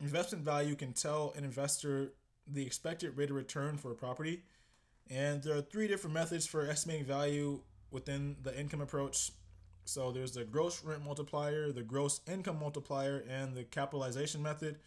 investment 0.00 0.44
value 0.44 0.74
can 0.74 0.92
tell 0.92 1.32
an 1.36 1.44
investor 1.44 2.12
the 2.46 2.66
expected 2.66 3.16
rate 3.16 3.30
of 3.30 3.36
return 3.36 3.76
for 3.76 3.92
a 3.92 3.94
property. 3.94 4.42
And 5.08 5.42
there 5.42 5.56
are 5.56 5.62
three 5.62 5.86
different 5.86 6.14
methods 6.14 6.46
for 6.46 6.66
estimating 6.66 7.04
value 7.04 7.60
within 7.94 8.36
the 8.42 8.58
income 8.58 8.80
approach. 8.80 9.30
So 9.84 10.10
there's 10.10 10.32
the 10.32 10.44
gross 10.44 10.84
rent 10.84 11.04
multiplier, 11.04 11.70
the 11.70 11.82
gross 11.82 12.20
income 12.26 12.58
multiplier, 12.58 13.24
and 13.28 13.54
the 13.54 13.62
capitalization 13.64 14.42
method. 14.42 14.78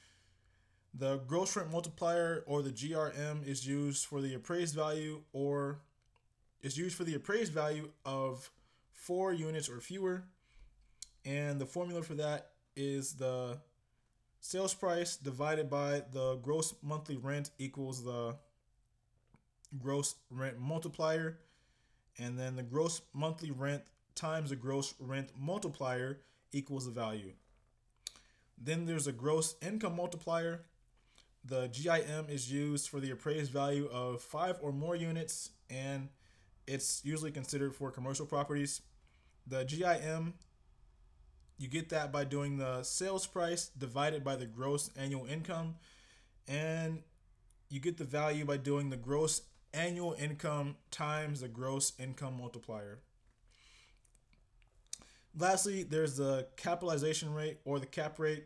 The 0.94 1.18
gross 1.18 1.56
rent 1.56 1.72
multiplier 1.72 2.44
or 2.46 2.62
the 2.62 2.72
GRM 2.72 3.48
is 3.48 3.66
used 3.66 4.06
for 4.06 4.20
the 4.20 4.34
appraised 4.34 4.76
value 4.76 5.22
or 5.32 5.80
is 6.62 6.78
used 6.78 6.96
for 6.96 7.06
the 7.06 7.16
appraised 7.16 7.54
value 7.54 7.90
of 8.06 8.50
four 8.92 9.32
units 9.32 9.70
or 9.70 9.80
fewer. 9.80 10.24
And 11.24 11.62
the 11.62 11.66
formula 11.66 12.02
for 12.02 12.16
that 12.16 12.52
is 12.76 13.14
the 13.14 13.60
sales 14.40 14.74
price 14.74 15.16
divided 15.16 15.70
by 15.70 16.04
the 16.12 16.36
gross 16.42 16.74
monthly 16.82 17.18
rent 17.18 17.52
equals 17.58 18.04
the 18.04 18.36
gross 19.78 20.16
rent 20.30 20.60
multiplier. 20.60 21.38
And 22.20 22.38
then 22.38 22.56
the 22.56 22.64
gross 22.64 23.02
monthly 23.14 23.52
rent 23.52 23.84
times 24.16 24.50
the 24.50 24.56
gross 24.56 24.94
rent 25.00 25.30
multiplier 25.38 26.20
equals 26.52 26.86
the 26.86 26.92
value. 26.92 27.34
Then 28.58 28.86
there's 28.86 29.08
a 29.08 29.12
gross 29.12 29.56
income 29.62 29.96
multiplier. 29.96 30.64
The 31.46 31.68
GIM 31.68 32.26
is 32.30 32.52
used 32.52 32.90
for 32.90 33.00
the 33.00 33.12
appraised 33.12 33.52
value 33.52 33.88
of 33.92 34.22
five 34.22 34.58
or 34.62 34.72
more 34.72 34.96
units, 34.96 35.52
and 35.70 36.10
it's 36.66 37.02
usually 37.06 37.32
considered 37.32 37.76
for 37.76 37.92
commercial 37.92 38.26
properties. 38.26 38.82
The 39.46 39.64
GIM, 39.64 40.34
you 41.58 41.68
get 41.68 41.90
that 41.90 42.12
by 42.12 42.24
doing 42.24 42.58
the 42.58 42.84
sales 42.84 43.28
price 43.28 43.70
divided 43.78 44.24
by 44.24 44.36
the 44.36 44.46
gross 44.46 44.90
annual 44.98 45.26
income, 45.28 45.76
and 46.48 47.04
you 47.70 47.80
get 47.80 47.98
the 47.98 48.04
value 48.04 48.44
by 48.44 48.58
doing 48.58 48.90
the 48.90 48.98
gross 48.98 49.42
annual 49.78 50.16
income 50.20 50.76
times 50.92 51.42
the 51.42 51.48
gross 51.48 51.94
income 52.00 52.38
multiplier. 52.38 53.00
Lastly, 55.38 55.84
there's 55.84 56.18
the 56.18 56.48
capitalization 56.58 57.34
rate 57.34 57.60
or 57.64 57.80
the 57.80 57.86
cap 57.86 58.18
rate, 58.18 58.46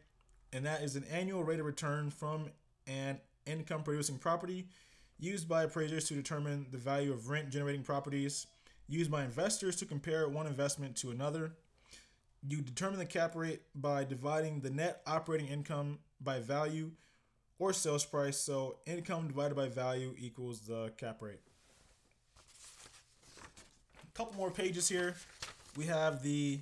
and 0.51 0.65
that 0.65 0.83
is 0.83 0.95
an 0.95 1.05
annual 1.05 1.43
rate 1.43 1.59
of 1.59 1.65
return 1.65 2.09
from 2.09 2.49
an 2.85 3.19
income 3.45 3.83
producing 3.83 4.17
property 4.17 4.67
used 5.17 5.47
by 5.47 5.63
appraisers 5.63 6.07
to 6.09 6.15
determine 6.15 6.65
the 6.71 6.77
value 6.77 7.13
of 7.13 7.29
rent 7.29 7.49
generating 7.49 7.83
properties, 7.83 8.47
used 8.89 9.09
by 9.09 9.23
investors 9.23 9.75
to 9.77 9.85
compare 9.85 10.27
one 10.27 10.47
investment 10.47 10.95
to 10.97 11.11
another. 11.11 11.53
You 12.45 12.61
determine 12.61 12.99
the 12.99 13.05
cap 13.05 13.35
rate 13.35 13.61
by 13.75 14.03
dividing 14.03 14.59
the 14.59 14.71
net 14.71 15.01
operating 15.05 15.47
income 15.47 15.99
by 16.19 16.39
value 16.39 16.91
or 17.61 17.71
sales 17.71 18.03
price. 18.03 18.37
So 18.37 18.77
income 18.87 19.27
divided 19.27 19.55
by 19.55 19.67
value 19.67 20.15
equals 20.17 20.61
the 20.61 20.91
cap 20.97 21.21
rate. 21.21 21.39
A 24.03 24.17
couple 24.17 24.33
more 24.33 24.49
pages 24.49 24.89
here. 24.89 25.15
We 25.77 25.85
have 25.85 26.23
the 26.23 26.59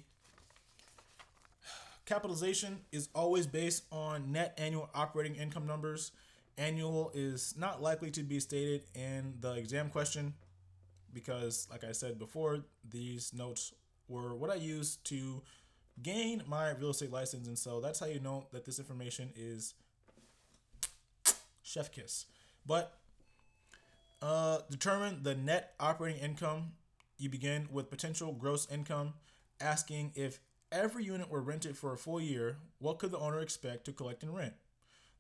capitalization 2.06 2.80
is 2.92 3.08
always 3.16 3.48
based 3.48 3.86
on 3.94 4.34
net 4.34 4.54
annual 4.58 4.90
operating 4.94 5.36
income 5.36 5.66
numbers. 5.66 6.12
Annual 6.58 7.12
is 7.16 7.56
not 7.58 7.82
likely 7.82 8.12
to 8.12 8.22
be 8.22 8.42
stated 8.42 8.84
in 8.94 9.36
the 9.40 9.54
exam 9.54 9.90
question 9.90 10.34
because, 11.14 11.66
like 11.72 11.86
I 11.86 11.94
said 11.94 12.20
before, 12.20 12.60
these 12.88 13.32
notes 13.34 13.74
were 14.10 14.36
what 14.36 14.50
I 14.50 14.56
used 14.56 15.06
to 15.06 15.44
gain 16.04 16.44
my 16.46 16.72
real 16.72 16.90
estate 16.90 17.12
license. 17.12 17.48
And 17.48 17.58
so 17.58 17.80
that's 17.80 18.02
how 18.02 18.08
you 18.08 18.20
know 18.20 18.48
that 18.52 18.66
this 18.66 18.80
information 18.80 19.30
is 19.38 19.76
chef 21.70 21.92
kiss. 21.92 22.26
But 22.66 22.98
uh, 24.22 24.60
determine 24.70 25.24
the 25.24 25.36
net 25.36 25.74
operating 25.80 26.22
income. 26.22 26.74
You 27.18 27.30
begin 27.30 27.68
with 27.72 27.90
potential 27.90 28.34
gross 28.34 28.70
income, 28.72 29.14
asking 29.60 30.14
if 30.16 30.40
every 30.72 31.04
unit 31.04 31.30
were 31.30 31.42
rented 31.42 31.78
for 31.78 31.94
a 31.94 31.98
full 31.98 32.22
year, 32.22 32.58
what 32.80 33.00
could 33.00 33.12
the 33.12 33.18
owner 33.18 33.40
expect 33.40 33.86
to 33.86 33.92
collect 33.92 34.24
in 34.24 34.34
rent? 34.34 34.54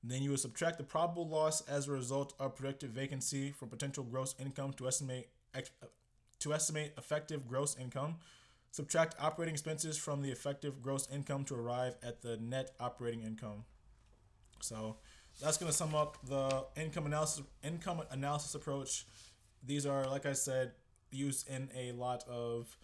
Then 0.02 0.24
you 0.24 0.30
would 0.30 0.40
subtract 0.40 0.78
the 0.78 0.86
probable 0.86 1.28
loss 1.28 1.62
as 1.62 1.88
a 1.88 1.92
result 1.92 2.34
of 2.40 2.56
predicted 2.56 2.92
vacancy 2.92 3.52
from 3.52 3.68
potential 3.68 4.04
gross 4.04 4.34
income 4.40 4.74
to 4.74 4.88
estimate 4.88 5.28
to 6.40 6.54
estimate 6.54 6.94
effective 6.98 7.48
gross 7.48 7.76
income. 7.78 8.16
Subtract 8.72 9.16
operating 9.20 9.54
expenses 9.54 9.98
from 9.98 10.22
the 10.22 10.32
effective 10.32 10.82
gross 10.82 11.08
income 11.12 11.44
to 11.46 11.56
arrive 11.56 11.96
at 12.02 12.22
the 12.22 12.38
net 12.38 12.72
operating 12.80 13.24
income. 13.24 13.66
So 14.62 14.98
that's 15.42 15.58
going 15.58 15.72
to 15.72 15.78
sum 15.78 15.96
up 15.96 16.18
the 16.28 16.66
income 16.76 17.06
analysis 17.06 17.44
income 17.64 18.02
analysis 18.12 18.56
approach. 18.56 19.06
These 19.66 19.86
are, 19.86 20.06
like 20.06 20.26
I 20.26 20.34
said, 20.34 20.72
used 21.12 21.50
in 21.50 21.70
a 21.76 21.92
lot 21.94 22.24
of 22.28 22.78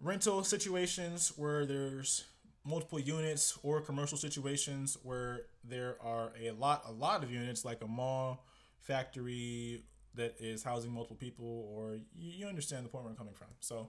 rental 0.00 0.42
situations 0.42 1.32
where 1.36 1.66
there's 1.66 2.24
multiple 2.64 2.98
units 2.98 3.58
or 3.62 3.80
commercial 3.80 4.18
situations 4.18 4.98
where 5.02 5.42
there 5.64 5.96
are 6.02 6.32
a 6.40 6.50
lot 6.52 6.82
a 6.86 6.92
lot 6.92 7.22
of 7.22 7.30
units 7.30 7.64
like 7.64 7.82
a 7.82 7.86
mall 7.86 8.44
factory 8.80 9.82
that 10.14 10.34
is 10.38 10.62
housing 10.62 10.90
multiple 10.90 11.16
people 11.16 11.70
or 11.74 11.98
you 12.14 12.46
understand 12.46 12.84
the 12.84 12.88
point 12.88 13.04
where 13.04 13.12
I'm 13.12 13.16
coming 13.16 13.34
from 13.34 13.48
so 13.60 13.88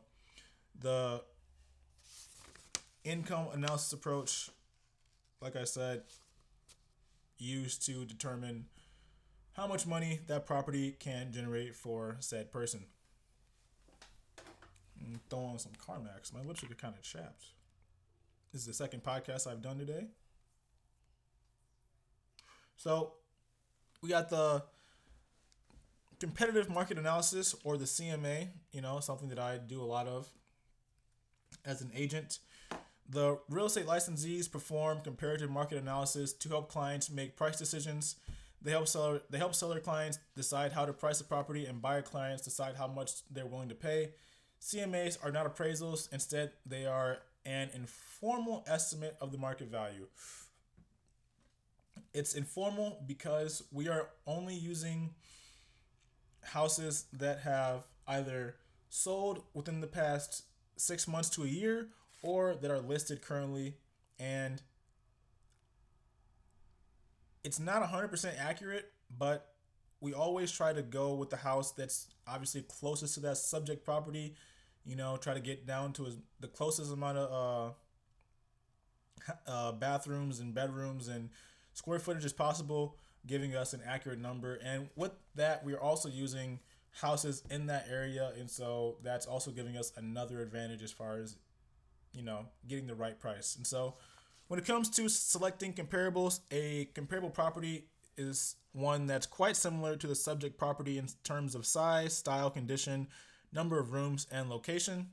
the 0.80 1.22
income 3.04 3.48
analysis 3.54 3.92
approach 3.92 4.50
like 5.42 5.56
I 5.56 5.66
said 5.66 6.04
used 7.42 7.86
to 7.88 8.06
determine 8.06 8.66
how 9.54 9.68
much 9.68 9.86
money 9.86 10.20
that 10.28 10.46
property 10.46 10.96
can 11.00 11.32
generate 11.32 11.76
for 11.76 12.16
said 12.20 12.52
person 12.52 12.86
mm, 14.40 15.06
and 15.06 15.20
throw 15.30 15.40
on 15.40 15.60
some 15.60 15.74
Carmex. 15.74 16.34
My 16.34 16.42
lips 16.42 16.64
are 16.64 16.68
kind 16.68 16.94
of 16.96 17.02
chapped. 17.02 17.46
This 18.54 18.62
is 18.62 18.68
the 18.68 18.74
second 18.74 19.04
podcast 19.04 19.48
I've 19.48 19.62
done 19.62 19.78
today. 19.78 20.08
So 22.78 23.14
we 24.02 24.10
got 24.10 24.30
the 24.30 24.64
competitive 26.20 26.70
market 26.70 26.98
analysis 26.98 27.56
or 27.64 27.78
the 27.78 27.86
CMA, 27.86 28.50
you 28.72 28.82
know, 28.82 29.00
something 29.00 29.30
that 29.30 29.40
I 29.40 29.58
do 29.58 29.82
a 29.82 29.86
lot 29.86 30.08
of 30.08 30.28
as 31.66 31.82
an 31.82 31.92
agent. 31.96 32.40
The 33.12 33.40
real 33.50 33.66
estate 33.66 33.88
licensees 33.88 34.50
perform 34.50 35.02
comparative 35.04 35.52
market 35.52 35.78
analysis 35.78 36.32
to 36.32 36.48
help 36.48 36.70
clients 36.70 37.12
make 37.12 37.36
price 37.36 37.58
decisions. 37.58 38.16
They 38.62 38.72
help 38.72 38.88
seller 38.88 39.22
they 39.30 39.38
help 39.38 39.54
seller 39.54 39.82
clients 39.82 40.18
decide 40.34 40.72
how 40.72 40.86
to 40.86 40.94
price 40.94 41.20
a 41.20 41.26
property 41.26 41.66
and 41.66 41.82
buyer 41.82 42.02
clients 42.02 42.44
decide 42.44 42.76
how 42.78 42.88
much 42.88 43.12
they're 43.30 43.46
willing 43.46 43.68
to 43.68 43.76
pay. 43.76 44.12
CMAs 44.62 45.18
are 45.26 45.32
not 45.32 45.54
appraisals, 45.54 46.12
instead 46.14 46.52
they 46.66 46.86
are 46.86 47.18
an 47.46 47.70
informal 47.74 48.64
estimate 48.66 49.18
of 49.20 49.34
the 49.34 49.38
market 49.38 49.68
value. 49.68 50.08
It's 52.14 52.34
informal 52.34 53.04
because 53.06 53.64
we 53.74 53.90
are 53.90 54.10
only 54.26 54.56
using 54.56 55.16
houses 56.44 57.06
that 57.12 57.40
have 57.40 57.84
either 58.08 58.56
sold 58.90 59.44
within 59.54 59.82
the 59.82 59.88
past 59.88 60.44
six 60.78 61.10
months 61.10 61.30
to 61.32 61.44
a 61.44 61.48
year 61.48 61.88
or 62.22 62.56
that 62.56 62.72
are 62.72 62.80
listed 62.80 63.22
currently 63.22 63.76
and 64.20 64.62
it's 67.44 67.60
not 67.60 67.82
100% 67.84 68.40
accurate 68.40 68.92
but 69.18 69.54
we 70.00 70.14
always 70.14 70.52
try 70.52 70.74
to 70.74 70.82
go 70.82 71.14
with 71.14 71.30
the 71.30 71.38
house 71.38 71.72
that's 71.72 72.08
obviously 72.28 72.62
closest 72.62 73.16
to 73.16 73.20
that 73.20 73.38
subject 73.38 73.84
property 73.84 74.36
you 74.86 74.96
know 74.96 75.18
try 75.18 75.34
to 75.34 75.40
get 75.40 75.66
down 75.66 75.94
to 75.94 76.08
the 76.40 76.48
closest 76.48 76.92
amount 76.92 77.18
of 77.18 77.76
uh, 79.28 79.32
uh, 79.48 79.72
bathrooms 79.74 80.40
and 80.40 80.54
bedrooms 80.54 81.08
and 81.08 81.30
square 81.74 82.00
footage 82.00 82.26
as 82.26 82.34
possible 82.34 82.98
giving 83.26 83.56
us 83.56 83.74
an 83.74 83.82
accurate 83.86 84.20
number. 84.20 84.60
And 84.64 84.90
with 84.96 85.12
that 85.36 85.64
we're 85.64 85.80
also 85.80 86.10
using 86.10 86.60
houses 86.92 87.44
in 87.50 87.68
that 87.68 87.86
area 87.90 88.34
and 88.38 88.50
so 88.50 88.98
that's 89.02 89.26
also 89.26 89.52
giving 89.52 89.78
us 89.78 89.94
another 89.96 90.42
advantage 90.42 90.84
as 90.84 90.92
far 90.92 91.18
as 91.18 91.38
you 92.14 92.24
know 92.24 92.46
getting 92.68 92.88
the 92.88 92.96
right 92.96 93.20
price. 93.20 93.56
And 93.56 93.66
so 93.66 93.96
when 94.48 94.60
it 94.60 94.66
comes 94.66 94.90
to 94.92 95.10
selecting 95.10 95.74
comparables 95.74 96.42
a 96.52 96.86
comparable 96.94 97.30
property 97.30 97.86
is 98.18 98.56
one 98.74 99.08
that's 99.08 99.26
quite 99.26 99.56
similar 99.56 99.96
to 99.96 100.08
the 100.08 100.16
subject 100.16 100.58
property 100.58 100.98
in 100.98 101.08
terms 101.24 101.56
of 101.56 101.66
size 101.66 102.16
style 102.16 102.50
condition 102.50 103.08
number 103.54 103.80
of 103.80 103.92
rooms 103.92 104.28
and 104.32 104.50
location. 104.50 105.10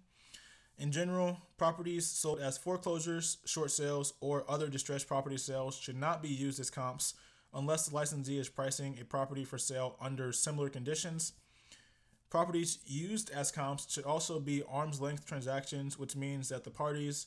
In 0.79 0.93
general 0.93 1.39
properties 1.57 2.07
sold 2.07 2.39
as 2.41 2.57
foreclosures 2.57 3.39
short 3.45 3.73
sales 3.73 4.15
or 4.21 4.45
other 4.49 4.69
distressed 4.69 5.09
property 5.09 5.37
sales 5.37 5.77
should 5.77 5.97
not 5.97 6.23
be 6.23 6.29
used 6.29 6.61
as 6.61 6.71
comps 6.71 7.15
unless 7.53 7.87
the 7.87 7.95
licensee 7.95 8.39
is 8.39 8.49
pricing 8.49 8.97
a 9.01 9.05
property 9.05 9.45
for 9.45 9.59
sale 9.59 9.97
under 10.01 10.31
similar 10.33 10.69
conditions 10.69 11.33
Properties 12.31 12.79
used 12.85 13.31
as 13.31 13.51
comps 13.51 13.91
should 13.91 14.05
also 14.05 14.39
be 14.39 14.63
arm's 14.69 15.01
length 15.01 15.25
transactions, 15.25 15.99
which 15.99 16.15
means 16.15 16.51
that 16.51 16.65
the 16.65 16.71
parties 16.71 17.27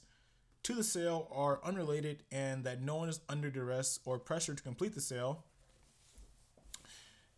to 0.63 0.75
the 0.75 0.83
sale 0.83 1.27
are 1.31 1.59
unrelated 1.63 2.23
and 2.31 2.63
that 2.63 2.81
no 2.81 2.97
one 2.97 3.09
is 3.09 3.19
under 3.27 3.49
duress 3.49 3.99
or 4.05 4.19
pressure 4.19 4.53
to 4.53 4.61
complete 4.61 4.93
the 4.93 5.01
sale. 5.01 5.43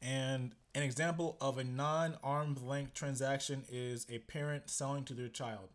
And 0.01 0.53
an 0.75 0.83
example 0.83 1.37
of 1.39 1.57
a 1.57 1.63
non 1.63 2.17
arm's 2.21 2.61
length 2.61 2.93
transaction 2.93 3.63
is 3.69 4.05
a 4.09 4.19
parent 4.19 4.69
selling 4.69 5.05
to 5.05 5.13
their 5.13 5.29
child. 5.29 5.69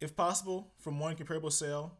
If 0.00 0.16
possible, 0.16 0.72
from 0.78 0.98
one 0.98 1.14
comparable 1.14 1.52
sale, 1.52 1.92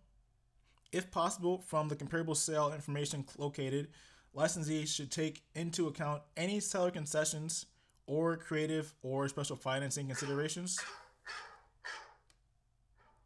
if 0.90 1.12
possible, 1.12 1.58
from 1.66 1.88
the 1.88 1.96
comparable 1.96 2.34
sale 2.34 2.72
information 2.72 3.24
located, 3.38 3.88
licensees 4.36 4.88
should 4.88 5.12
take 5.12 5.42
into 5.54 5.86
account 5.86 6.22
any 6.36 6.58
seller 6.58 6.90
concessions 6.90 7.66
or 8.06 8.36
creative 8.36 8.94
or 9.02 9.28
special 9.28 9.56
financing 9.56 10.06
considerations. 10.06 10.78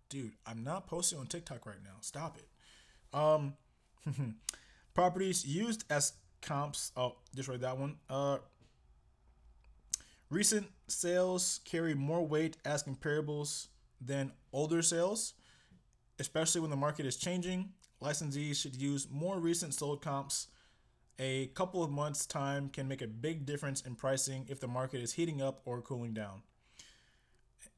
Dude, 0.09 0.33
I'm 0.47 0.65
not 0.65 0.87
posting 0.87 1.19
on 1.19 1.27
TikTok 1.27 1.67
right 1.67 1.83
now. 1.85 1.97
Stop 2.01 2.39
it. 2.39 2.49
Um, 3.17 3.55
properties 4.95 5.45
used 5.45 5.85
as 5.91 6.15
comps. 6.41 6.93
Oh, 6.97 7.17
read 7.47 7.61
that 7.61 7.79
one. 7.79 7.97
Uh, 8.09 8.39
recent 10.31 10.67
sales 10.87 11.61
carry 11.65 11.95
more 11.95 12.27
weight 12.27 12.57
as 12.65 12.83
comparables 12.83 13.69
than 14.01 14.33
older 14.53 14.81
sales, 14.81 15.35
especially 16.19 16.61
when 16.61 16.71
the 16.71 16.77
market 16.77 17.05
is 17.05 17.17
changing. 17.17 17.71
Licensees 18.03 18.57
should 18.57 18.77
use 18.77 19.09
more 19.11 19.39
recent 19.39 19.75
sold 19.75 20.01
comps 20.01 20.47
a 21.19 21.47
couple 21.49 21.83
of 21.83 21.91
months' 21.91 22.27
time 22.27 22.69
can 22.69 22.87
make 22.87 23.03
a 23.03 23.09
big 23.09 23.45
difference 23.45 23.81
in 23.81 23.95
pricing 23.97 24.47
if 24.49 24.61
the 24.61 24.69
market 24.69 25.01
is 25.01 25.15
heating 25.15 25.43
up 25.43 25.61
or 25.65 25.81
cooling 25.81 26.15
down. 26.15 26.43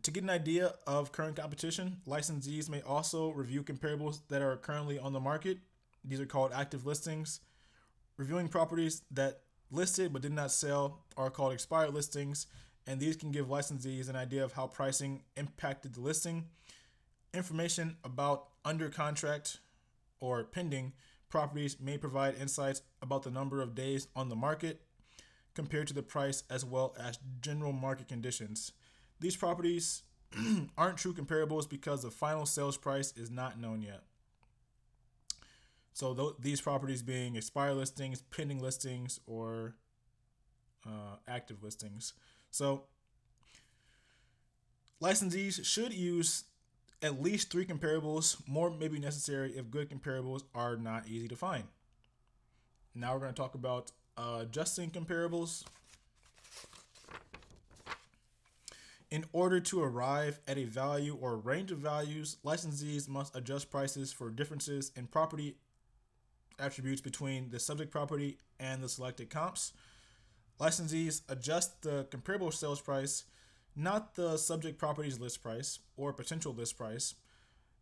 To 0.03 0.11
get 0.11 0.22
an 0.22 0.31
idea 0.31 0.74
of 0.87 1.12
current 1.12 1.37
competition, 1.37 1.98
licensees 2.07 2.68
may 2.68 2.83
also 2.83 3.31
review 3.31 3.62
comparables 3.62 4.20
that 4.29 4.42
are 4.42 4.57
currently 4.57 4.98
on 4.98 5.12
the 5.12 5.20
market. 5.20 5.59
These 6.05 6.20
are 6.20 6.26
called 6.26 6.53
active 6.55 6.87
listings. 6.87 7.40
Reviewing 8.16 8.48
properties 8.48 9.03
that 9.11 9.40
listed 9.70 10.12
but 10.12 10.22
did 10.22 10.33
not 10.33 10.53
sell 10.53 11.05
are 11.16 11.31
called 11.31 11.53
expired 11.53 11.94
listings, 11.94 12.46
and 12.87 13.00
these 13.00 13.16
can 13.16 13.31
give 13.31 13.48
licensees 13.48 14.09
an 14.09 14.16
idea 14.16 14.44
of 14.44 14.53
how 14.53 14.66
pricing 14.66 15.22
impacted 15.37 15.94
the 15.94 16.00
listing. 16.00 16.46
Information 17.33 17.96
about 18.05 18.48
under 18.64 18.88
contract 18.88 19.59
or 20.18 20.44
pending 20.44 20.92
properties 21.31 21.79
may 21.81 21.97
provide 21.97 22.35
insights 22.35 22.83
about 23.01 23.23
the 23.23 23.31
number 23.31 23.62
of 23.62 23.75
days 23.75 24.09
on 24.14 24.29
the 24.29 24.37
market 24.37 24.83
compared 25.55 25.87
to 25.88 25.95
the 25.95 26.03
price 26.03 26.43
as 26.51 26.64
well 26.64 26.95
as 26.99 27.19
general 27.40 27.73
market 27.73 28.09
conditions. 28.09 28.73
These 29.21 29.37
properties 29.37 30.03
aren't 30.79 30.99
true 30.99 31.14
comparables 31.14 31.69
because 31.69 32.03
the 32.03 32.11
final 32.11 32.47
sales 32.47 32.77
price 32.77 33.12
is 33.16 33.31
not 33.31 33.59
known 33.59 33.83
yet. 33.83 34.03
So 35.93 36.14
th- 36.14 36.35
these 36.38 36.61
properties 36.61 37.03
being 37.03 37.37
expired 37.37 37.77
listings, 37.77 38.23
pending 38.23 38.61
listings, 38.61 39.21
or 39.27 39.75
uh, 40.87 41.16
active 41.29 41.62
listings. 41.62 42.14
So 42.51 42.85
licensees 45.03 45.64
should 45.64 45.93
use 45.93 46.45
at 47.03 47.23
least 47.23 47.51
three 47.51 47.65
comparables. 47.65 48.37
More 48.47 48.71
may 48.71 48.89
be 48.89 48.99
necessary 48.99 49.53
if 49.57 49.71
good 49.71 49.91
comparables 49.91 50.43
are 50.55 50.77
not 50.77 51.09
easy 51.09 51.29
to 51.29 51.37
find. 51.37 51.65
Now 52.95 53.15
we're 53.15 53.21
going 53.21 53.35
to 53.35 53.41
talk 53.41 53.55
about 53.55 53.93
uh, 54.17 54.39
adjusting 54.43 54.91
comparables. 54.91 55.65
In 59.11 59.25
order 59.33 59.59
to 59.59 59.83
arrive 59.83 60.39
at 60.47 60.57
a 60.57 60.65
value 60.65 61.19
or 61.21 61.37
range 61.37 61.73
of 61.73 61.79
values, 61.79 62.37
licensees 62.45 63.09
must 63.09 63.35
adjust 63.35 63.71
prices 63.71 64.13
for 64.13 64.31
differences 64.31 64.93
in 64.95 65.07
property 65.07 65.57
attributes 66.61 67.01
between 67.01 67.51
the 67.51 67.59
subject 67.59 67.91
property 67.91 68.39
and 68.61 68.83
the 68.83 68.89
selected 68.89 69.31
comps. 69.31 69.73
Licensees 70.61 71.23
adjust 71.29 71.83
the 71.83 72.07
comparable 72.11 72.53
sales 72.53 72.81
price 72.81 73.25
not 73.77 74.15
the 74.15 74.37
subject 74.37 74.79
property's 74.79 75.21
list 75.21 75.43
price 75.43 75.79
or 75.97 76.13
potential 76.13 76.53
list 76.53 76.77
price. 76.77 77.15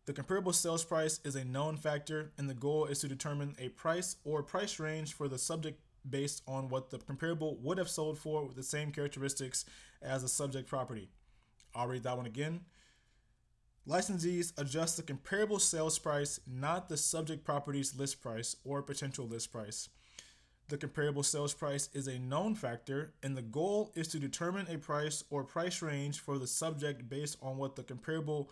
The 0.06 0.12
comparable 0.12 0.52
sales 0.52 0.84
price 0.84 1.20
is 1.24 1.36
a 1.36 1.44
known 1.44 1.76
factor, 1.76 2.32
and 2.38 2.48
the 2.48 2.54
goal 2.54 2.86
is 2.86 3.00
to 3.00 3.08
determine 3.08 3.54
a 3.58 3.68
price 3.70 4.16
or 4.24 4.42
price 4.42 4.78
range 4.78 5.12
for 5.12 5.28
the 5.28 5.38
subject 5.38 5.80
based 6.08 6.42
on 6.46 6.68
what 6.68 6.90
the 6.90 6.98
comparable 6.98 7.56
would 7.56 7.78
have 7.78 7.90
sold 7.90 8.18
for 8.18 8.44
with 8.44 8.56
the 8.56 8.62
same 8.62 8.90
characteristics 8.90 9.64
as 10.00 10.22
the 10.22 10.28
subject 10.28 10.68
property. 10.68 11.10
I'll 11.74 11.88
read 11.88 12.04
that 12.04 12.16
one 12.16 12.26
again. 12.26 12.60
Licensees 13.86 14.52
adjust 14.58 14.96
the 14.96 15.02
comparable 15.02 15.58
sales 15.58 15.98
price, 15.98 16.40
not 16.46 16.88
the 16.88 16.96
subject 16.96 17.44
property's 17.44 17.96
list 17.96 18.20
price 18.20 18.56
or 18.64 18.82
potential 18.82 19.26
list 19.26 19.50
price. 19.50 19.88
The 20.68 20.76
comparable 20.76 21.22
sales 21.22 21.54
price 21.54 21.88
is 21.94 22.08
a 22.08 22.18
known 22.18 22.54
factor, 22.54 23.14
and 23.22 23.34
the 23.34 23.42
goal 23.42 23.90
is 23.94 24.08
to 24.08 24.18
determine 24.18 24.66
a 24.68 24.76
price 24.76 25.24
or 25.30 25.42
price 25.42 25.80
range 25.80 26.20
for 26.20 26.38
the 26.38 26.46
subject 26.46 27.08
based 27.08 27.38
on 27.40 27.56
what 27.56 27.74
the 27.74 27.82
comparable 27.82 28.50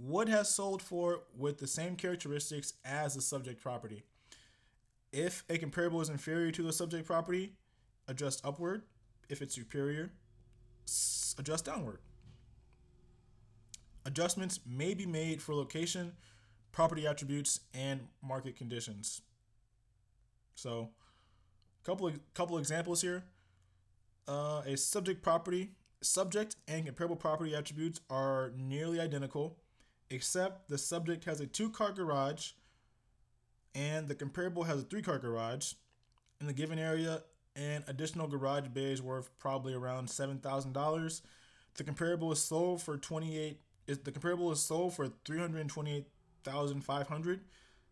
would 0.00 0.28
have 0.28 0.46
sold 0.46 0.80
for 0.80 1.22
with 1.36 1.58
the 1.58 1.66
same 1.66 1.96
characteristics 1.96 2.74
as 2.84 3.14
the 3.14 3.20
subject 3.20 3.60
property. 3.60 4.04
If 5.12 5.44
a 5.48 5.58
comparable 5.58 6.00
is 6.00 6.08
inferior 6.08 6.52
to 6.52 6.62
the 6.62 6.72
subject 6.72 7.06
property, 7.06 7.54
adjust 8.06 8.44
upward. 8.44 8.82
If 9.28 9.42
it's 9.42 9.54
superior, 9.54 10.10
adjust 11.36 11.64
downward. 11.64 11.98
Adjustments 14.04 14.60
may 14.64 14.94
be 14.94 15.04
made 15.04 15.42
for 15.42 15.52
location, 15.52 16.12
property 16.70 17.08
attributes, 17.08 17.60
and 17.74 18.06
market 18.22 18.54
conditions. 18.54 19.22
So, 20.54 20.90
Couple 21.86 22.08
of 22.08 22.18
couple 22.34 22.58
examples 22.58 23.00
here. 23.00 23.22
Uh, 24.26 24.60
a 24.66 24.76
subject 24.76 25.22
property, 25.22 25.70
subject 26.02 26.56
and 26.66 26.84
comparable 26.84 27.14
property 27.14 27.54
attributes 27.54 28.00
are 28.10 28.52
nearly 28.56 28.98
identical, 28.98 29.56
except 30.10 30.68
the 30.68 30.78
subject 30.78 31.26
has 31.26 31.40
a 31.40 31.46
two-car 31.46 31.92
garage, 31.92 32.54
and 33.72 34.08
the 34.08 34.16
comparable 34.16 34.64
has 34.64 34.80
a 34.80 34.82
three-car 34.82 35.20
garage. 35.20 35.74
In 36.40 36.48
the 36.48 36.52
given 36.52 36.80
area, 36.80 37.22
and 37.54 37.84
additional 37.86 38.26
garage 38.26 38.66
bays 38.74 39.00
worth 39.00 39.30
probably 39.38 39.72
around 39.72 40.10
seven 40.10 40.38
thousand 40.38 40.72
dollars. 40.72 41.22
The 41.76 41.84
comparable 41.84 42.32
is 42.32 42.42
sold 42.42 42.82
for 42.82 42.96
twenty 42.96 43.38
eight. 43.38 43.60
Is 43.86 43.98
the 44.00 44.10
comparable 44.10 44.50
is 44.50 44.60
sold 44.60 44.94
for 44.94 45.12
three 45.24 45.38
hundred 45.38 45.68
twenty 45.68 45.98
eight 45.98 46.08
thousand 46.42 46.80
five 46.80 47.06
hundred. 47.06 47.42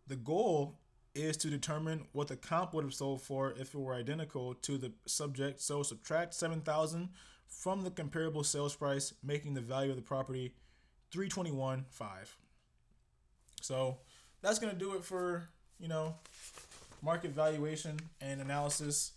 The 0.05 0.17
goal 0.17 0.75
is 1.15 1.37
to 1.37 1.49
determine 1.49 2.05
what 2.11 2.27
the 2.27 2.35
comp 2.35 2.73
would 2.73 2.83
have 2.83 2.93
sold 2.93 3.21
for 3.21 3.53
if 3.57 3.73
it 3.73 3.79
were 3.79 3.93
identical 3.93 4.53
to 4.53 4.77
the 4.77 4.91
subject. 5.05 5.61
So 5.61 5.81
subtract 5.81 6.33
seven 6.33 6.61
thousand 6.61 7.09
from 7.47 7.83
the 7.83 7.91
comparable 7.91 8.43
sales 8.43 8.75
price, 8.75 9.13
making 9.23 9.53
the 9.53 9.61
value 9.61 9.91
of 9.91 9.95
the 9.95 10.01
property 10.03 10.53
three 11.11 11.29
twenty 11.29 11.51
one 11.51 11.85
five. 11.89 12.35
So 13.61 13.97
that's 14.41 14.59
gonna 14.59 14.73
do 14.73 14.95
it 14.95 15.03
for 15.03 15.49
you 15.79 15.87
know 15.87 16.15
market 17.01 17.31
valuation 17.31 17.99
and 18.21 18.41
analysis. 18.41 19.13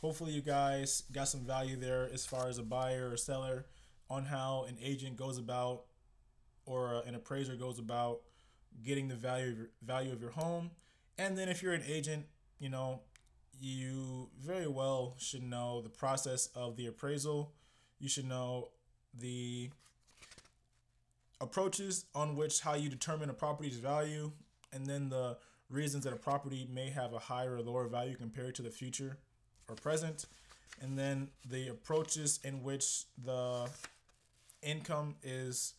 Hopefully, 0.00 0.32
you 0.32 0.40
guys 0.40 1.02
got 1.12 1.28
some 1.28 1.40
value 1.40 1.76
there 1.76 2.08
as 2.12 2.24
far 2.24 2.48
as 2.48 2.58
a 2.58 2.62
buyer 2.62 3.10
or 3.10 3.16
seller 3.16 3.66
on 4.08 4.24
how 4.24 4.64
an 4.68 4.76
agent 4.82 5.16
goes 5.16 5.36
about 5.36 5.82
or 6.66 7.02
an 7.06 7.14
appraiser 7.14 7.54
goes 7.54 7.78
about 7.78 8.20
getting 8.82 9.08
the 9.08 9.14
value 9.14 9.66
value 9.82 10.12
of 10.12 10.20
your 10.20 10.30
home. 10.30 10.70
And 11.20 11.36
then 11.36 11.50
if 11.50 11.62
you're 11.62 11.74
an 11.74 11.82
agent, 11.86 12.24
you 12.58 12.70
know, 12.70 13.00
you 13.60 14.30
very 14.40 14.66
well 14.66 15.16
should 15.18 15.42
know 15.42 15.82
the 15.82 15.90
process 15.90 16.48
of 16.54 16.76
the 16.76 16.86
appraisal. 16.86 17.52
You 17.98 18.08
should 18.08 18.26
know 18.26 18.68
the 19.12 19.68
approaches 21.38 22.06
on 22.14 22.36
which 22.36 22.60
how 22.60 22.72
you 22.72 22.88
determine 22.88 23.28
a 23.28 23.34
property's 23.34 23.76
value 23.76 24.32
and 24.72 24.86
then 24.86 25.10
the 25.10 25.36
reasons 25.68 26.04
that 26.04 26.14
a 26.14 26.16
property 26.16 26.66
may 26.72 26.88
have 26.88 27.12
a 27.12 27.18
higher 27.18 27.56
or 27.56 27.60
lower 27.60 27.86
value 27.86 28.16
compared 28.16 28.54
to 28.54 28.62
the 28.62 28.70
future 28.70 29.18
or 29.68 29.74
present, 29.74 30.24
and 30.80 30.98
then 30.98 31.28
the 31.48 31.68
approaches 31.68 32.40
in 32.42 32.62
which 32.62 33.04
the 33.22 33.68
income 34.62 35.16
is 35.22 35.74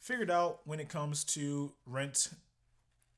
figured 0.00 0.30
out 0.30 0.60
when 0.64 0.80
it 0.80 0.88
comes 0.88 1.24
to 1.24 1.72
rent, 1.86 2.30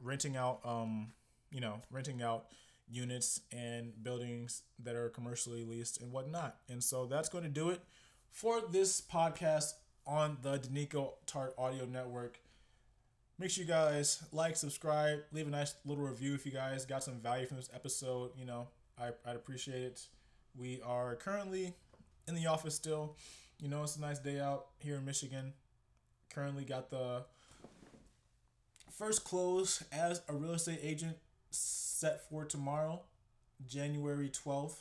renting 0.01 0.37
out, 0.37 0.61
um, 0.65 1.13
you 1.51 1.61
know, 1.61 1.81
renting 1.91 2.23
out 2.23 2.47
units 2.89 3.41
and 3.53 3.93
buildings 4.03 4.63
that 4.79 4.95
are 4.95 5.09
commercially 5.09 5.65
leased 5.65 6.01
and 6.01 6.13
whatnot. 6.13 6.57
And 6.69 6.83
so 6.83 7.07
that's 7.07 7.29
going 7.29 7.45
to 7.45 7.51
do 7.51 7.71
it 7.71 7.81
for 8.31 8.61
this 8.71 9.01
podcast 9.01 9.73
on 10.07 10.39
the 10.43 10.59
Deniko 10.59 11.13
Tartt 11.27 11.53
Audio 11.59 11.85
Network. 11.85 12.39
Make 13.39 13.51
sure 13.51 13.65
you 13.65 13.69
guys 13.69 14.23
like, 14.33 14.57
subscribe, 14.57 15.21
leave 15.33 15.47
a 15.47 15.51
nice 15.51 15.75
little 15.85 16.05
review 16.05 16.35
if 16.35 16.47
you 16.47 16.53
guys 16.53 16.87
got 16.87 17.03
some 17.03 17.21
value 17.21 17.47
from 17.47 17.59
this 17.59 17.69
episode. 17.75 18.31
You 18.39 18.47
know, 18.47 18.69
I, 18.99 19.09
I'd 19.27 19.37
appreciate 19.37 19.83
it. 19.83 20.07
We 20.57 20.81
are 20.83 21.17
currently 21.17 21.75
in 22.27 22.35
the 22.35 22.47
office 22.47 22.75
still. 22.75 23.17
You 23.61 23.69
know, 23.69 23.83
it's 23.83 23.97
a 23.97 24.01
nice 24.01 24.19
day 24.19 24.41
out 24.41 24.67
here 24.79 24.97
in 24.97 25.05
Michigan. 25.05 25.53
Currently 26.33 26.65
got 26.65 26.91
the 26.91 27.25
first 28.97 29.25
close 29.25 29.83
as 29.93 30.23
a 30.29 30.35
real 30.35 30.55
estate 30.55 30.81
agent 30.83 31.17
set 31.51 32.29
for 32.29 32.45
tomorrow, 32.45 33.03
January 33.67 34.31
12th. 34.31 34.77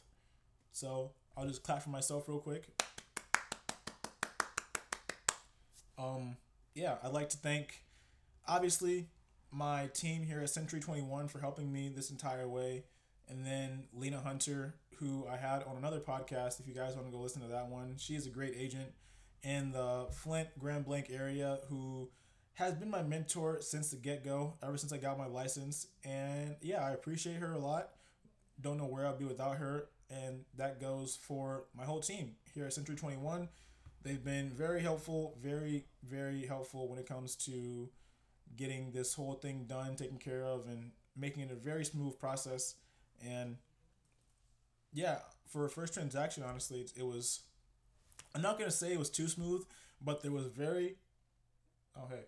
So 0.72 1.12
I'll 1.38 1.48
just 1.48 1.64
clap 1.64 1.84
for 1.84 1.90
myself 1.90 2.28
real 2.28 2.40
quick. 2.40 2.64
Um, 5.98 6.38
yeah, 6.74 6.96
I'd 7.04 7.12
like 7.14 7.30
to 7.30 7.38
thank, 7.38 7.84
obviously, 8.48 9.08
my 9.52 9.88
team 9.94 10.24
here 10.24 10.40
at 10.40 10.50
Century 10.50 10.80
21 10.80 11.28
for 11.28 11.40
helping 11.40 11.72
me 11.72 11.90
this 11.94 12.10
entire 12.10 12.48
way. 12.48 12.84
And 13.28 13.46
then 13.46 13.86
Lena 13.94 14.20
Hunter, 14.20 14.76
who 14.98 15.26
I 15.28 15.38
had 15.38 15.64
on 15.64 15.78
another 15.78 16.00
podcast. 16.00 16.60
If 16.60 16.68
you 16.68 16.74
guys 16.74 16.96
want 16.96 17.08
to 17.08 17.12
go 17.12 17.20
listen 17.20 17.42
to 17.42 17.48
that 17.50 17.70
one, 17.70 17.96
she 17.98 18.16
is 18.16 18.28
a 18.28 18.30
great 18.30 18.54
agent 18.58 18.92
in 19.44 19.72
the 19.72 20.08
Flint 20.12 20.50
Grand 20.60 20.86
Blanc 20.86 21.08
area 21.10 21.60
who 21.70 22.10
has 22.56 22.74
been 22.74 22.90
my 22.90 23.04
mentor 23.04 23.60
since 23.62 23.92
the 23.92 23.98
get 23.98 24.24
go, 24.24 24.56
ever 24.64 24.78
since 24.78 24.94
I 24.94 24.98
got 24.98 25.18
my 25.18 25.28
license. 25.28 25.88
And 26.04 26.56
yeah, 26.62 26.84
I 26.84 26.92
appreciate 26.92 27.38
her 27.38 27.54
a 27.54 27.60
lot. 27.60 27.92
Don't 28.60 28.78
know 28.78 28.86
where 28.86 29.06
I'd 29.06 29.20
be 29.20 29.26
without 29.26 29.58
her. 29.58 29.90
And 30.10 30.46
that 30.58 30.80
goes 30.80 31.18
for 31.22 31.66
my 31.76 31.84
whole 31.84 32.00
team 32.00 32.36
here 32.54 32.66
at 32.66 32.74
Century 32.74 32.96
21. 32.96 33.50
They've 34.04 34.24
been 34.24 34.52
very 34.52 34.82
helpful, 34.82 35.36
very, 35.42 35.86
very 36.04 36.46
helpful 36.46 36.88
when 36.88 37.00
it 37.00 37.08
comes 37.08 37.36
to 37.38 37.90
getting 38.56 38.92
this 38.92 39.16
whole 39.16 39.34
thing 39.34 39.66
done, 39.68 39.96
taken 39.96 40.18
care 40.18 40.46
of, 40.46 40.68
and 40.68 40.92
making 41.18 41.44
it 41.44 41.52
a 41.52 41.56
very 41.56 41.84
smooth 41.84 42.18
process. 42.20 42.76
And 43.26 43.58
yeah, 44.94 45.20
for 45.48 45.66
a 45.66 45.70
first 45.70 45.94
transaction, 45.94 46.44
honestly, 46.44 46.82
it, 46.82 46.94
it 46.98 47.06
was. 47.06 47.42
I'm 48.34 48.42
not 48.42 48.60
gonna 48.60 48.72
say 48.72 48.94
it 48.94 49.00
was 49.00 49.10
too 49.10 49.28
smooth, 49.28 49.66
but 50.02 50.22
there 50.22 50.32
was 50.32 50.46
very. 50.46 50.96
Oh 51.98 52.08
hey. 52.10 52.26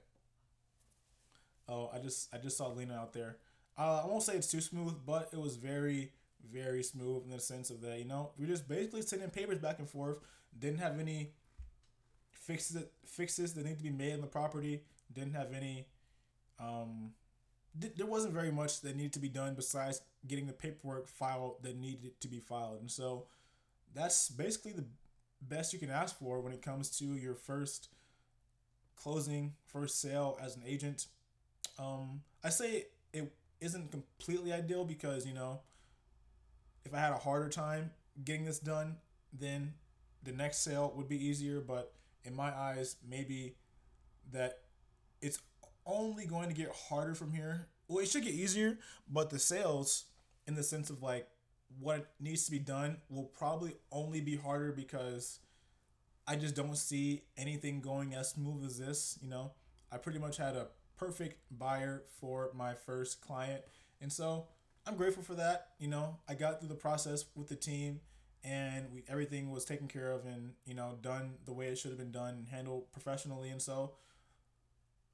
Oh, 1.70 1.90
I 1.94 2.00
just 2.00 2.34
I 2.34 2.38
just 2.38 2.58
saw 2.58 2.68
Lena 2.70 2.96
out 2.96 3.14
there. 3.14 3.38
Uh, 3.78 4.02
I 4.04 4.08
won't 4.08 4.24
say 4.24 4.36
it's 4.36 4.52
too 4.52 4.62
smooth, 4.62 4.96
but 5.06 5.30
it 5.34 5.40
was 5.40 5.58
very 5.58 6.12
very 6.52 6.84
smooth 6.84 7.24
in 7.26 7.32
the 7.32 7.40
sense 7.40 7.70
of 7.70 7.82
that 7.82 7.98
you 7.98 8.06
know 8.06 8.30
we 8.38 8.46
just 8.46 8.68
basically 8.68 9.02
sending 9.02 9.30
papers 9.30 9.60
back 9.60 9.80
and 9.80 9.90
forth. 9.90 10.18
Didn't 10.58 10.80
have 10.80 11.00
any 11.00 11.32
fixes 12.32 12.84
fixes 13.06 13.54
that 13.54 13.66
need 13.66 13.78
to 13.78 13.84
be 13.84 13.90
made 13.90 14.14
in 14.14 14.22
the 14.22 14.28
property. 14.28 14.84
Didn't 15.14 15.34
have 15.34 15.54
any 15.54 15.88
um, 16.60 17.12
there 17.76 18.08
wasn't 18.08 18.34
very 18.34 18.52
much 18.52 18.82
that 18.82 18.96
needed 18.96 19.14
to 19.14 19.20
be 19.20 19.30
done 19.30 19.54
besides 19.54 20.02
getting 20.26 20.48
the 20.48 20.54
paperwork 20.54 21.08
filed 21.08 21.62
that 21.62 21.78
needed 21.78 22.20
to 22.22 22.28
be 22.28 22.40
filed. 22.40 22.80
And 22.82 22.90
so 22.90 23.26
that's 23.94 24.30
basically 24.30 24.72
the 24.72 24.86
best 25.42 25.74
you 25.74 25.80
can 25.80 25.90
ask 25.92 26.18
for 26.18 26.40
when 26.42 26.54
it 26.54 26.62
comes 26.62 26.90
to 26.98 27.06
your 27.16 27.36
first 27.36 27.90
closing, 28.96 29.54
first 29.68 30.02
sale 30.02 30.38
as 30.42 30.56
an 30.56 30.64
agent. 30.66 31.08
Um, 31.80 32.22
I 32.44 32.50
say 32.50 32.86
it 33.14 33.32
isn't 33.62 33.92
completely 33.92 34.54
ideal 34.54 34.86
because, 34.86 35.26
you 35.26 35.34
know, 35.34 35.62
if 36.86 36.94
I 36.94 37.00
had 37.00 37.12
a 37.12 37.18
harder 37.18 37.50
time 37.50 37.92
getting 38.24 38.46
this 38.46 38.60
done, 38.60 38.98
then 39.34 39.74
the 40.24 40.32
next 40.32 40.60
sale 40.60 40.94
would 40.96 41.08
be 41.08 41.24
easier. 41.24 41.60
But 41.60 41.94
in 42.24 42.36
my 42.36 42.56
eyes, 42.56 42.96
maybe 43.08 43.56
that 44.32 44.60
it's 45.22 45.40
only 45.86 46.26
going 46.26 46.50
to 46.50 46.56
get 46.56 46.70
harder 46.90 47.16
from 47.16 47.34
here. 47.34 47.68
Well, 47.88 48.00
it 48.00 48.10
should 48.10 48.24
get 48.24 48.34
easier, 48.34 48.80
but 49.10 49.30
the 49.30 49.40
sales, 49.40 50.06
in 50.46 50.56
the 50.56 50.64
sense 50.64 50.90
of 50.90 51.02
like 51.02 51.28
what 51.80 52.14
needs 52.20 52.46
to 52.46 52.52
be 52.52 52.60
done, 52.60 52.98
will 53.10 53.26
probably 53.26 53.76
only 53.92 54.22
be 54.22 54.36
harder 54.36 54.72
because 54.72 55.40
I 56.28 56.36
just 56.36 56.56
don't 56.56 56.78
see 56.78 57.24
anything 57.38 57.80
going 57.80 58.14
as 58.14 58.32
smooth 58.32 58.66
as 58.66 58.78
this. 58.78 59.18
You 59.22 59.30
know, 59.30 59.54
I 59.92 59.98
pretty 59.98 60.20
much 60.20 60.38
had 60.38 60.56
a 60.56 60.68
perfect 60.98 61.40
buyer 61.52 62.04
for 62.20 62.52
my 62.54 62.74
first 62.74 63.22
client, 63.22 63.62
and 64.02 64.12
so 64.12 64.48
I'm 64.86 64.96
grateful 64.96 65.24
for 65.24 65.36
that. 65.36 65.70
You 65.80 65.88
know, 65.90 66.18
I 66.28 66.34
got 66.34 66.60
through 66.60 66.70
the 66.70 66.76
process 66.76 67.26
with 67.36 67.48
the 67.50 67.56
team 67.56 68.02
and 68.44 68.86
we 68.94 69.04
everything 69.10 69.50
was 69.52 69.66
taken 69.66 69.88
care 69.88 70.12
of 70.12 70.26
and 70.26 70.52
you 70.66 70.74
know 70.74 70.96
done 71.02 71.34
the 71.46 71.54
way 71.54 71.68
it 71.68 71.78
should 71.78 71.90
have 71.90 71.98
been 71.98 72.12
done 72.12 72.46
handled 72.52 72.84
professionally 72.94 73.50
and 73.50 73.60
so 73.60 73.94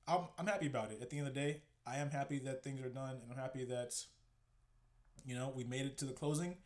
I'm, 0.08 0.22
I'm 0.38 0.48
happy 0.48 0.68
about 0.68 0.92
it. 0.92 1.00
At 1.02 1.10
the 1.10 1.18
end 1.18 1.28
of 1.28 1.34
the 1.34 1.40
day, 1.40 1.62
I 1.86 1.98
am 1.98 2.10
happy 2.10 2.40
that 2.40 2.64
things 2.64 2.82
are 2.82 2.90
done, 2.90 3.18
and 3.22 3.32
I'm 3.32 3.38
happy 3.38 3.66
that 3.66 3.94
you 5.26 5.36
know 5.36 5.52
we 5.56 5.64
made 5.64 5.86
it 5.86 5.98
to 6.00 6.06
the 6.06 6.14
closing. 6.14 6.58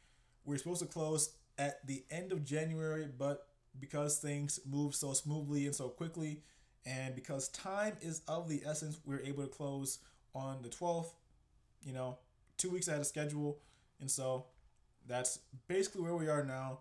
We 0.45 0.55
are 0.55 0.59
supposed 0.59 0.81
to 0.81 0.87
close 0.87 1.33
at 1.57 1.85
the 1.85 2.03
end 2.09 2.31
of 2.31 2.45
January, 2.45 3.07
but 3.17 3.47
because 3.79 4.17
things 4.17 4.59
move 4.65 4.95
so 4.95 5.13
smoothly 5.13 5.65
and 5.65 5.75
so 5.75 5.89
quickly, 5.89 6.41
and 6.87 7.13
because 7.13 7.49
time 7.49 7.97
is 8.01 8.21
of 8.27 8.47
the 8.47 8.61
essence, 8.65 8.99
we 9.05 9.15
are 9.15 9.21
able 9.21 9.43
to 9.43 9.49
close 9.49 9.99
on 10.33 10.61
the 10.61 10.69
12th. 10.69 11.11
You 11.83 11.93
know, 11.93 12.17
two 12.57 12.69
weeks 12.69 12.87
ahead 12.87 13.01
of 13.01 13.07
schedule, 13.07 13.59
and 13.99 14.09
so 14.09 14.45
that's 15.05 15.39
basically 15.67 16.01
where 16.01 16.15
we 16.15 16.29
are 16.29 16.43
now. 16.43 16.79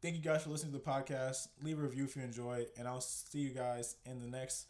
Thank 0.00 0.16
you 0.16 0.22
guys 0.22 0.44
for 0.44 0.50
listening 0.50 0.72
to 0.72 0.78
the 0.78 0.84
podcast. 0.84 1.48
Leave 1.62 1.78
a 1.78 1.82
review 1.82 2.04
if 2.04 2.16
you 2.16 2.22
enjoy, 2.22 2.66
and 2.78 2.88
I'll 2.88 3.02
see 3.02 3.40
you 3.40 3.50
guys 3.50 3.96
in 4.06 4.20
the 4.20 4.26
next 4.26 4.66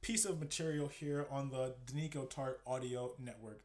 piece 0.00 0.24
of 0.24 0.40
material 0.40 0.88
here 0.88 1.26
on 1.30 1.50
the 1.50 1.74
Deniko 1.86 2.30
Tartt 2.30 2.54
Audio 2.66 3.12
Network. 3.18 3.62